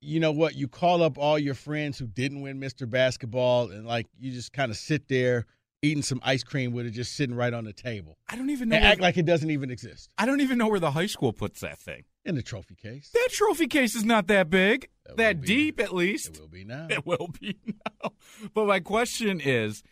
you 0.00 0.18
know 0.20 0.32
what, 0.32 0.54
you 0.54 0.66
call 0.68 1.02
up 1.02 1.18
all 1.18 1.38
your 1.38 1.54
friends 1.54 1.98
who 1.98 2.06
didn't 2.06 2.40
win 2.40 2.58
Mr. 2.58 2.88
Basketball, 2.88 3.70
and 3.70 3.86
like 3.86 4.06
you 4.18 4.32
just 4.32 4.52
kind 4.52 4.70
of 4.70 4.76
sit 4.78 5.08
there 5.08 5.44
eating 5.84 6.02
some 6.02 6.20
ice 6.22 6.42
cream 6.42 6.72
with 6.72 6.86
it 6.86 6.90
just 6.90 7.14
sitting 7.14 7.34
right 7.36 7.52
on 7.52 7.64
the 7.64 7.72
table, 7.72 8.18
I 8.28 8.36
don't 8.36 8.50
even 8.50 8.68
know. 8.68 8.76
and 8.76 8.82
Where, 8.84 8.92
act 8.92 9.00
like 9.00 9.16
it 9.16 9.26
doesn't 9.26 9.50
even 9.50 9.70
exist 9.70 10.10
I 10.18 10.26
don't 10.26 10.40
even 10.40 10.58
know 10.58 10.68
where 10.68 10.80
the 10.80 10.90
high 10.92 11.06
school 11.06 11.32
puts 11.32 11.60
that 11.60 11.78
thing. 11.78 12.04
in 12.24 12.34
the 12.34 12.42
trophy 12.42 12.74
case. 12.74 13.10
That 13.12 13.28
trophy 13.32 13.66
case 13.66 13.94
is 13.94 14.04
not 14.04 14.26
that 14.28 14.50
big, 14.50 14.88
that 15.16 15.40
be. 15.40 15.46
deep 15.46 15.80
at 15.80 15.94
least. 15.94 16.36
It 16.36 16.40
will 16.40 16.48
be 16.48 16.64
now. 16.64 16.86
It 16.90 17.06
will 17.06 17.28
be 17.40 17.56
now. 17.66 18.10
But 18.54 18.66
my 18.66 18.80
question 18.80 19.40
is 19.40 19.82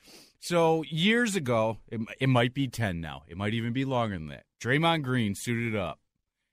so 0.41 0.83
years 0.89 1.37
ago, 1.37 1.79
it, 1.89 2.01
it 2.21 2.29
might 2.29 2.53
be 2.55 2.67
10 2.67 3.01
now, 3.01 3.23
it 3.29 3.37
might 3.37 3.55
even 3.55 3.73
be 3.73 3.85
longer 3.85 4.17
than 4.17 4.29
that. 4.29 4.45
Draymond 4.61 5.03
Green 5.03 5.35
suited 5.35 5.77
up 5.79 6.01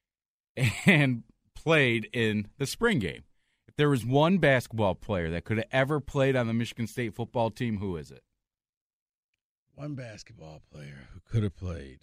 and 0.86 1.24
played 1.56 2.10
in 2.14 2.48
the 2.58 2.66
spring 2.66 3.00
game. 3.00 3.24
If 3.68 3.76
there 3.76 3.90
was 3.90 4.06
one 4.06 4.38
basketball 4.40 4.96
player 4.96 5.30
that 5.32 5.44
could 5.46 5.58
have 5.58 5.68
ever 5.72 6.00
played 6.00 6.36
on 6.36 6.48
the 6.48 6.54
Michigan 6.54 6.88
State 6.88 7.16
football 7.16 7.50
team, 7.52 7.78
who 7.78 7.96
is 7.98 8.12
it? 8.12 8.22
One 9.80 9.96
basketball 9.96 10.62
player 10.74 11.08
who 11.14 11.22
could 11.22 11.42
have 11.44 11.56
played. 11.56 12.00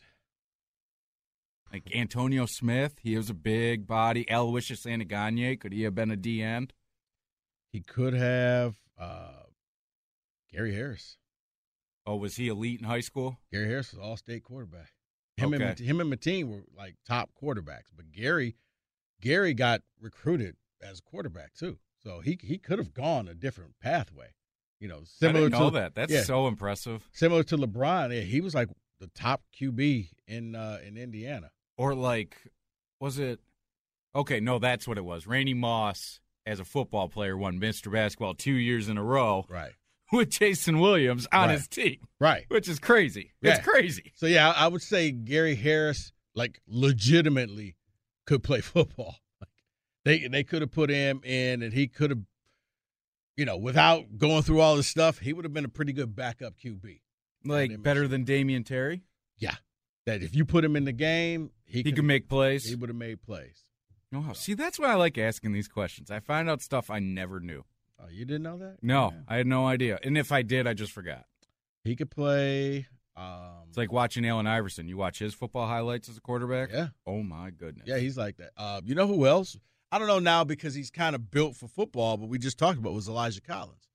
Like 1.70 1.94
Antonio 1.94 2.46
Smith, 2.46 2.94
he 3.02 3.18
was 3.18 3.28
a 3.28 3.34
big 3.34 3.86
body. 3.86 4.24
Aloysius 4.30 4.84
Anagonye, 4.86 5.60
could 5.60 5.74
he 5.74 5.82
have 5.82 5.94
been 5.94 6.10
a 6.10 6.16
D 6.16 6.40
end? 6.40 6.72
He 7.70 7.80
could 7.82 8.14
have 8.14 8.76
uh, 8.98 9.42
Gary 10.50 10.74
Harris. 10.74 11.18
Oh, 12.06 12.16
was 12.16 12.36
he 12.36 12.48
elite 12.48 12.80
in 12.80 12.86
high 12.86 13.00
school? 13.00 13.40
Gary 13.52 13.66
Harris 13.66 13.92
was 13.92 14.00
all 14.00 14.16
state 14.16 14.42
quarterback. 14.44 14.92
Him 15.36 15.52
and 15.52 15.62
Okay. 15.62 15.68
Mat- 15.68 15.78
him 15.80 16.00
and 16.00 16.10
Mateen 16.10 16.48
were 16.48 16.62
like 16.74 16.94
top 17.06 17.28
quarterbacks, 17.42 17.90
but 17.94 18.10
Gary 18.10 18.56
Gary 19.20 19.52
got 19.52 19.82
recruited 20.00 20.56
as 20.80 21.00
a 21.00 21.02
quarterback 21.02 21.52
too, 21.52 21.78
so 22.02 22.20
he 22.20 22.38
he 22.42 22.56
could 22.56 22.78
have 22.78 22.94
gone 22.94 23.28
a 23.28 23.34
different 23.34 23.74
pathway. 23.82 24.28
You 24.80 24.88
know, 24.88 25.00
similar 25.04 25.48
to 25.50 25.70
that. 25.74 25.94
That's 25.94 26.12
yeah, 26.12 26.22
so 26.22 26.46
impressive. 26.48 27.08
similar 27.12 27.42
to 27.44 27.56
LeBron. 27.56 28.14
Yeah, 28.14 28.20
he 28.22 28.40
was 28.40 28.54
like 28.54 28.68
the 29.00 29.08
top 29.14 29.42
QB 29.58 30.08
in 30.28 30.54
uh, 30.54 30.78
in 30.86 30.96
Indiana. 30.96 31.50
Or 31.78 31.94
like, 31.94 32.36
was 33.00 33.18
it? 33.18 33.40
Okay, 34.14 34.40
no, 34.40 34.58
that's 34.58 34.86
what 34.88 34.96
it 34.98 35.04
was. 35.04 35.26
Randy 35.26 35.54
Moss, 35.54 36.20
as 36.46 36.58
a 36.60 36.64
football 36.64 37.08
player, 37.08 37.36
won 37.36 37.58
Mr. 37.60 37.92
Basketball 37.92 38.34
two 38.34 38.52
years 38.54 38.88
in 38.88 38.96
a 38.96 39.02
row 39.02 39.44
Right, 39.48 39.72
with 40.12 40.30
Jason 40.30 40.78
Williams 40.80 41.26
on 41.32 41.48
Right. 41.48 41.56
his 41.56 41.68
team, 41.68 41.98
right. 42.18 42.44
which 42.48 42.68
is 42.68 42.78
crazy. 42.78 43.32
Yeah. 43.42 43.56
It's 43.56 43.66
crazy. 43.66 44.12
So 44.14 44.26
yeah, 44.26 44.50
I 44.50 44.64
I 44.64 44.68
would 44.68 44.82
say 44.82 45.10
Gary 45.10 45.54
Harris 45.54 46.12
like 46.34 46.60
legitimately 46.66 47.76
could 48.26 48.42
play 48.42 48.60
football. 48.62 49.16
Like 49.40 49.50
they 50.04 50.28
they 50.28 50.44
could 50.44 50.62
have 50.62 50.72
put 50.72 50.90
him 50.90 51.20
in, 51.24 51.62
and 51.62 51.72
he 51.72 51.86
could 51.88 52.10
have, 52.10 52.20
you 53.36 53.44
know, 53.44 53.56
without 53.56 54.04
going 54.18 54.42
through 54.42 54.60
all 54.60 54.76
this 54.76 54.86
stuff, 54.86 55.18
he 55.18 55.32
would 55.32 55.44
have 55.44 55.52
been 55.54 55.64
a 55.64 55.68
pretty 55.70 55.92
good 55.92 56.14
backup 56.16 56.54
QB. 56.58 57.00
Like 57.44 57.82
better 57.82 58.08
than 58.08 58.24
Damion 58.24 58.64
Terry. 58.64 59.02
Yeah, 59.38 59.54
that 60.06 60.22
if 60.22 60.34
you 60.34 60.44
put 60.44 60.64
him 60.64 60.74
in 60.76 60.84
the 60.84 60.92
game, 60.92 61.50
he, 61.64 61.78
He 61.78 61.82
could 61.84 61.96
could 61.96 62.04
make 62.04 62.28
plays. 62.28 62.64
He 62.68 62.74
would 62.74 62.88
have 62.88 62.96
made 62.96 63.22
plays. 63.22 63.64
Oh, 64.14 64.32
see, 64.32 64.54
that's 64.54 64.78
why 64.78 64.86
I 64.92 64.94
like 64.94 65.18
asking 65.18 65.52
these 65.52 65.68
questions. 65.68 66.10
I 66.10 66.20
find 66.20 66.48
out 66.48 66.62
stuff 66.62 66.90
I 66.90 66.98
never 67.00 67.38
knew. 67.40 67.64
Oh, 68.00 68.08
you 68.10 68.24
didn't 68.24 68.42
know 68.44 68.56
that? 68.58 68.76
No, 68.82 69.10
Yeah. 69.12 69.20
I 69.28 69.36
had 69.36 69.46
no 69.46 69.66
idea. 69.66 69.98
And 70.02 70.16
if 70.18 70.32
I 70.32 70.42
did, 70.42 70.66
I 70.66 70.74
just 70.74 70.92
forgot. 70.92 71.24
he 71.84 71.94
could 71.96 72.10
play. 72.10 72.86
Um, 73.16 73.64
It's 73.68 73.76
like 73.78 73.92
watching 73.92 74.26
Allen 74.26 74.46
Iverson. 74.46 74.88
You 74.88 74.96
watch 74.96 75.18
his 75.18 75.34
football 75.34 75.66
highlights 75.66 76.08
as 76.08 76.16
a 76.16 76.20
quarterback. 76.20 76.70
yeah, 76.72 76.88
Oh 77.06 77.22
my 77.22 77.50
goodness. 77.50 77.86
yeah, 77.86 77.98
he's 77.98 78.16
like 78.16 78.36
that. 78.38 78.50
Uh, 78.56 78.80
you 78.84 78.94
know 78.94 79.06
who 79.06 79.26
else? 79.26 79.56
I 79.92 79.98
don't 79.98 80.08
know 80.08 80.18
now 80.18 80.44
because 80.44 80.74
he's 80.74 80.90
kind 80.90 81.14
of 81.14 81.30
built 81.30 81.56
for 81.56 81.68
football, 81.68 82.16
but 82.16 82.28
we 82.28 82.38
just 82.38 82.58
talked 82.58 82.78
about 82.78 82.92
was 82.92 83.08
Elijah 83.08 83.40
Collins. 83.40 83.88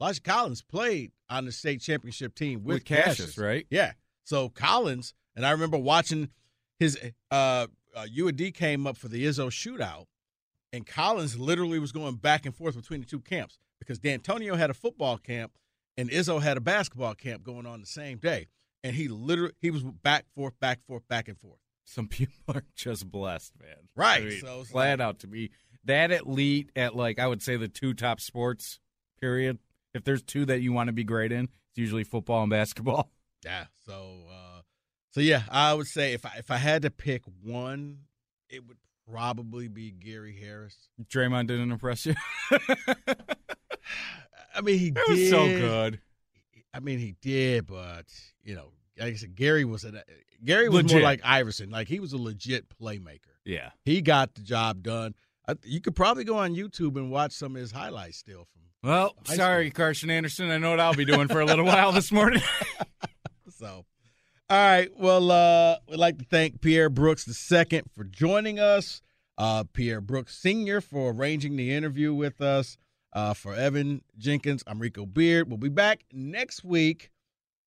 Elijah 0.00 0.22
Collins 0.22 0.62
played 0.62 1.12
on 1.28 1.44
the 1.44 1.52
state 1.52 1.80
championship 1.80 2.34
team 2.34 2.64
with, 2.64 2.76
with 2.76 2.84
Cassius, 2.84 3.38
right? 3.38 3.66
Yeah. 3.70 3.92
So 4.24 4.48
Collins, 4.48 5.14
and 5.36 5.44
I 5.44 5.50
remember 5.50 5.78
watching 5.78 6.30
his 6.78 6.98
uh, 7.30 7.66
uh 7.94 8.06
UAD 8.16 8.54
came 8.54 8.86
up 8.86 8.96
for 8.96 9.08
the 9.08 9.24
Izzo 9.24 9.48
shootout, 9.48 10.06
and 10.72 10.86
Collins 10.86 11.38
literally 11.38 11.78
was 11.78 11.92
going 11.92 12.16
back 12.16 12.46
and 12.46 12.54
forth 12.54 12.74
between 12.74 13.00
the 13.00 13.06
two 13.06 13.20
camps 13.20 13.58
because 13.78 13.98
Dantonio 13.98 14.56
had 14.56 14.70
a 14.70 14.74
football 14.74 15.18
camp 15.18 15.52
and 15.96 16.10
Izzo 16.10 16.42
had 16.42 16.56
a 16.56 16.60
basketball 16.60 17.14
camp 17.14 17.42
going 17.42 17.66
on 17.66 17.80
the 17.80 17.86
same 17.86 18.18
day. 18.18 18.48
And 18.82 18.94
he 18.94 19.08
literally 19.08 19.52
he 19.60 19.70
was 19.70 19.82
back, 19.82 20.26
forth, 20.34 20.58
back, 20.60 20.84
forth, 20.86 21.06
back 21.08 21.28
and 21.28 21.38
forth. 21.38 21.58
Some 21.84 22.08
people 22.08 22.34
are 22.54 22.64
just 22.74 23.10
blessed, 23.10 23.52
man. 23.60 23.76
Right, 23.96 24.22
I 24.22 24.26
mean, 24.26 24.40
so 24.40 24.64
flat 24.64 25.00
out 25.00 25.20
to 25.20 25.26
be 25.26 25.50
that 25.84 26.10
elite 26.10 26.70
at 26.76 26.96
like 26.96 27.18
I 27.18 27.26
would 27.26 27.42
say 27.42 27.56
the 27.56 27.68
two 27.68 27.94
top 27.94 28.20
sports. 28.20 28.80
Period. 29.20 29.58
If 29.94 30.04
there's 30.04 30.22
two 30.22 30.44
that 30.46 30.60
you 30.60 30.72
want 30.72 30.88
to 30.88 30.92
be 30.92 31.04
great 31.04 31.30
in, 31.32 31.44
it's 31.44 31.78
usually 31.78 32.04
football 32.04 32.42
and 32.42 32.50
basketball. 32.50 33.10
Yeah. 33.44 33.66
So 33.84 34.20
uh 34.32 34.62
so 35.10 35.20
yeah, 35.20 35.42
I 35.50 35.74
would 35.74 35.86
say 35.86 36.14
if 36.14 36.24
I 36.24 36.36
if 36.38 36.50
I 36.50 36.56
had 36.56 36.80
to 36.82 36.90
pick 36.90 37.24
one, 37.42 37.98
it 38.48 38.66
would 38.66 38.78
probably 39.12 39.68
be 39.68 39.90
Gary 39.90 40.34
Harris. 40.34 40.74
Draymond 41.10 41.48
didn't 41.48 41.70
impress 41.70 42.06
you. 42.06 42.14
I 44.54 44.62
mean 44.62 44.78
he 44.78 44.88
It 44.88 44.94
did 44.94 45.08
was 45.08 45.28
so 45.28 45.46
good. 45.46 46.00
I 46.72 46.80
mean, 46.80 46.98
he 46.98 47.14
did, 47.20 47.66
but 47.66 48.06
you 48.42 48.56
know, 48.56 48.72
like 48.98 49.12
I 49.12 49.16
said, 49.16 49.36
Gary 49.36 49.64
was 49.64 49.84
a 49.84 50.02
Gary 50.44 50.68
was 50.68 50.90
more 50.92 51.02
like 51.02 51.20
Iverson. 51.24 51.70
Like 51.70 51.88
he 51.88 52.00
was 52.00 52.12
a 52.12 52.18
legit 52.18 52.66
playmaker. 52.68 53.20
Yeah. 53.44 53.70
He 53.84 54.00
got 54.00 54.34
the 54.34 54.42
job 54.42 54.82
done. 54.82 55.14
I, 55.46 55.54
you 55.62 55.80
could 55.80 55.94
probably 55.94 56.24
go 56.24 56.38
on 56.38 56.54
YouTube 56.54 56.96
and 56.96 57.10
watch 57.10 57.32
some 57.32 57.54
of 57.56 57.60
his 57.60 57.72
highlights 57.72 58.18
still 58.18 58.46
from. 58.52 58.62
Well, 58.82 59.14
sorry, 59.24 59.70
Carson 59.70 60.10
Anderson. 60.10 60.50
I 60.50 60.58
know 60.58 60.70
what 60.70 60.80
I'll 60.80 60.94
be 60.94 61.06
doing 61.06 61.28
for 61.28 61.40
a 61.40 61.46
little 61.46 61.64
while 61.64 61.92
this 61.92 62.12
morning. 62.12 62.42
So, 63.56 63.84
all 64.50 64.58
right. 64.58 64.90
Well, 64.98 65.30
uh, 65.30 65.76
we'd 65.88 65.96
like 65.96 66.18
to 66.18 66.24
thank 66.24 66.60
Pierre 66.60 66.90
Brooks 66.90 67.26
II 67.52 67.82
for 67.94 68.04
joining 68.04 68.58
us. 68.58 69.00
Uh, 69.38 69.64
Pierre 69.72 70.00
Brooks 70.00 70.36
Sr. 70.36 70.80
for 70.80 71.12
arranging 71.12 71.56
the 71.56 71.72
interview 71.72 72.12
with 72.12 72.40
us. 72.40 72.76
Uh, 73.12 73.32
for 73.32 73.54
Evan 73.54 74.02
Jenkins, 74.18 74.64
I'm 74.66 74.80
Rico 74.80 75.06
Beard. 75.06 75.48
We'll 75.48 75.56
be 75.56 75.68
back 75.68 76.00
next 76.12 76.64
week 76.64 77.10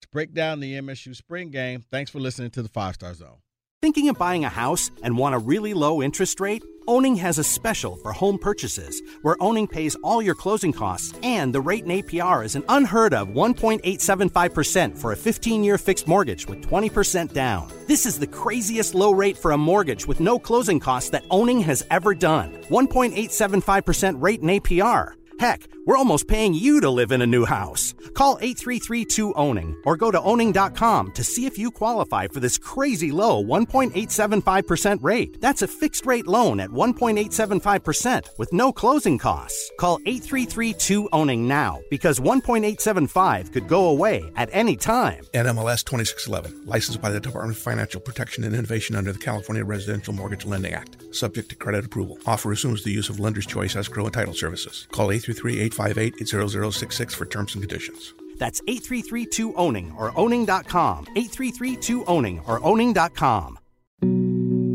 to 0.02 0.08
break 0.10 0.34
down 0.34 0.60
the 0.60 0.74
MSU 0.74 1.16
spring 1.16 1.50
game. 1.50 1.84
Thanks 1.92 2.12
for 2.12 2.20
listening 2.20 2.52
to 2.52 2.62
the 2.62 2.70
Five 2.70 2.96
Star 2.96 3.14
Zone. 3.14 3.38
Thinking 3.80 4.10
of 4.10 4.18
buying 4.18 4.44
a 4.44 4.50
house 4.50 4.90
and 5.04 5.18
want 5.20 5.36
a 5.36 5.38
really 5.38 5.76
low 5.76 6.02
interest 6.02 6.40
rate? 6.40 6.64
Owning 6.88 7.16
has 7.18 7.38
a 7.38 7.44
special 7.44 7.96
for 7.98 8.12
home 8.12 8.40
purchases 8.40 9.04
where 9.22 9.36
Owning 9.40 9.68
pays 9.68 9.96
all 10.04 10.20
your 10.20 10.34
closing 10.34 10.74
costs 10.74 11.14
and 11.22 11.54
the 11.54 11.62
rate 11.62 11.84
in 11.84 11.92
APR 11.92 12.44
is 12.44 12.56
an 12.56 12.64
unheard 12.70 13.14
of 13.14 13.28
1.875% 13.28 14.98
for 14.98 15.12
a 15.12 15.16
15 15.16 15.64
year 15.64 15.78
fixed 15.78 16.08
mortgage 16.08 16.48
with 16.48 16.68
20% 16.68 17.34
down. 17.34 17.72
This 17.88 18.08
is 18.08 18.18
the 18.18 18.26
craziest 18.26 18.96
low 18.96 19.12
rate 19.12 19.38
for 19.38 19.52
a 19.52 19.58
mortgage 19.58 20.08
with 20.08 20.22
no 20.22 20.40
closing 20.40 20.80
costs 20.80 21.12
that 21.12 21.26
Owning 21.30 21.60
has 21.62 21.86
ever 21.92 22.16
done. 22.16 22.54
1.875% 22.70 24.20
rate 24.20 24.42
in 24.42 24.48
APR. 24.48 25.14
Heck, 25.40 25.68
we're 25.86 25.98
almost 25.98 26.28
paying 26.28 26.54
you 26.54 26.82
to 26.82 26.90
live 26.90 27.12
in 27.12 27.22
a 27.22 27.28
new 27.28 27.46
house. 27.46 27.94
Call 28.16 28.38
833-2-OWNING 28.40 29.76
or 29.86 29.96
go 29.96 30.10
to 30.10 30.22
owning.com 30.22 31.12
to 31.12 31.24
see 31.24 31.46
if 31.46 31.58
you 31.58 31.70
qualify 31.70 32.28
for 32.28 32.40
this 32.40 32.58
crazy 32.58 33.12
low 33.12 33.44
1.875% 33.44 35.04
rate. 35.04 35.40
That's 35.40 35.62
a 35.62 35.68
fixed 35.68 36.06
rate 36.06 36.26
loan 36.28 36.60
at 36.60 36.72
1.875% 36.72 38.28
with 38.38 38.52
no 38.52 38.72
closing 38.74 39.18
costs. 39.18 39.72
Call 39.80 40.00
833-2-OWNING 40.00 41.48
now 41.48 41.82
because 41.90 42.20
1.875 42.20 43.54
could 43.54 43.68
go 43.68 43.90
away 43.90 44.32
at 44.36 44.50
any 44.52 44.76
time. 44.76 45.24
NMLS 45.34 45.86
2611, 45.86 46.66
licensed 46.66 47.02
by 47.02 47.12
the 47.12 47.20
Department 47.20 47.56
of 47.56 47.62
Financial 47.62 48.02
Protection 48.02 48.44
and 48.44 48.56
Innovation 48.56 48.96
under 48.96 49.12
the 49.12 49.20
California 49.20 49.64
Residential 49.64 50.14
Mortgage 50.14 50.46
Lending 50.46 50.74
Act, 50.74 51.16
subject 51.16 51.50
to 51.50 51.56
credit 51.56 51.86
approval. 51.86 52.18
Offer 52.26 52.52
assumes 52.52 52.84
the 52.84 52.92
use 52.92 53.10
of 53.10 53.20
lender's 53.20 53.46
choice 53.46 53.76
escrow 53.76 54.06
and 54.06 54.14
title 54.14 54.34
services. 54.34 54.88
Call 54.92 55.12
833-858-0066 55.28 57.16
for 57.16 57.26
terms 57.26 57.56
and 57.56 57.62
conditions. 57.62 58.14
That's 58.38 58.62
833-2-OWNING 58.62 59.96
or 59.98 60.18
owning.com. 60.18 61.06
833-2-OWNING 61.16 62.48
or 62.48 62.64
owning.com. 62.64 63.60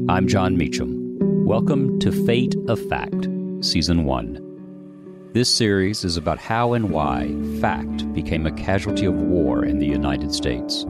I'm 0.08 0.26
Jon 0.26 0.56
Meacham. 0.56 1.18
Welcome 1.46 1.98
to 2.00 2.10
Fate 2.26 2.56
of 2.68 2.80
Fact, 2.88 3.28
Season 3.60 4.04
1. 4.04 5.30
This 5.32 5.54
series 5.54 6.04
is 6.04 6.16
about 6.18 6.38
how 6.38 6.74
and 6.74 6.90
why 6.90 7.34
fact 7.60 8.12
became 8.12 8.46
a 8.46 8.52
casualty 8.52 9.06
of 9.06 9.14
war 9.14 9.64
in 9.64 9.78
the 9.78 9.86
United 9.86 10.34
States. 10.34 10.84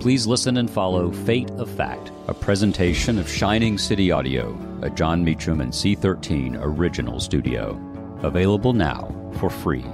Please 0.00 0.26
listen 0.26 0.56
and 0.56 0.70
follow 0.70 1.10
Fate 1.10 1.50
of 1.52 1.70
Fact, 1.70 2.10
a 2.28 2.34
presentation 2.34 3.18
of 3.18 3.28
Shining 3.28 3.76
City 3.76 4.10
Audio, 4.10 4.56
a 4.82 4.88
Jon 4.88 5.22
Meacham 5.24 5.60
and 5.60 5.72
C13 5.72 6.58
original 6.60 7.20
studio. 7.20 7.74
Available 8.22 8.72
now 8.72 9.12
for 9.38 9.50
free 9.50 9.84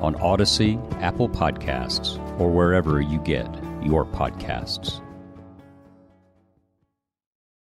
on 0.00 0.14
Audacy, 0.16 0.78
Apple 1.02 1.28
Podcasts, 1.28 2.18
or 2.38 2.50
wherever 2.50 3.00
you 3.00 3.18
get 3.20 3.48
your 3.82 4.04
podcasts. 4.04 5.03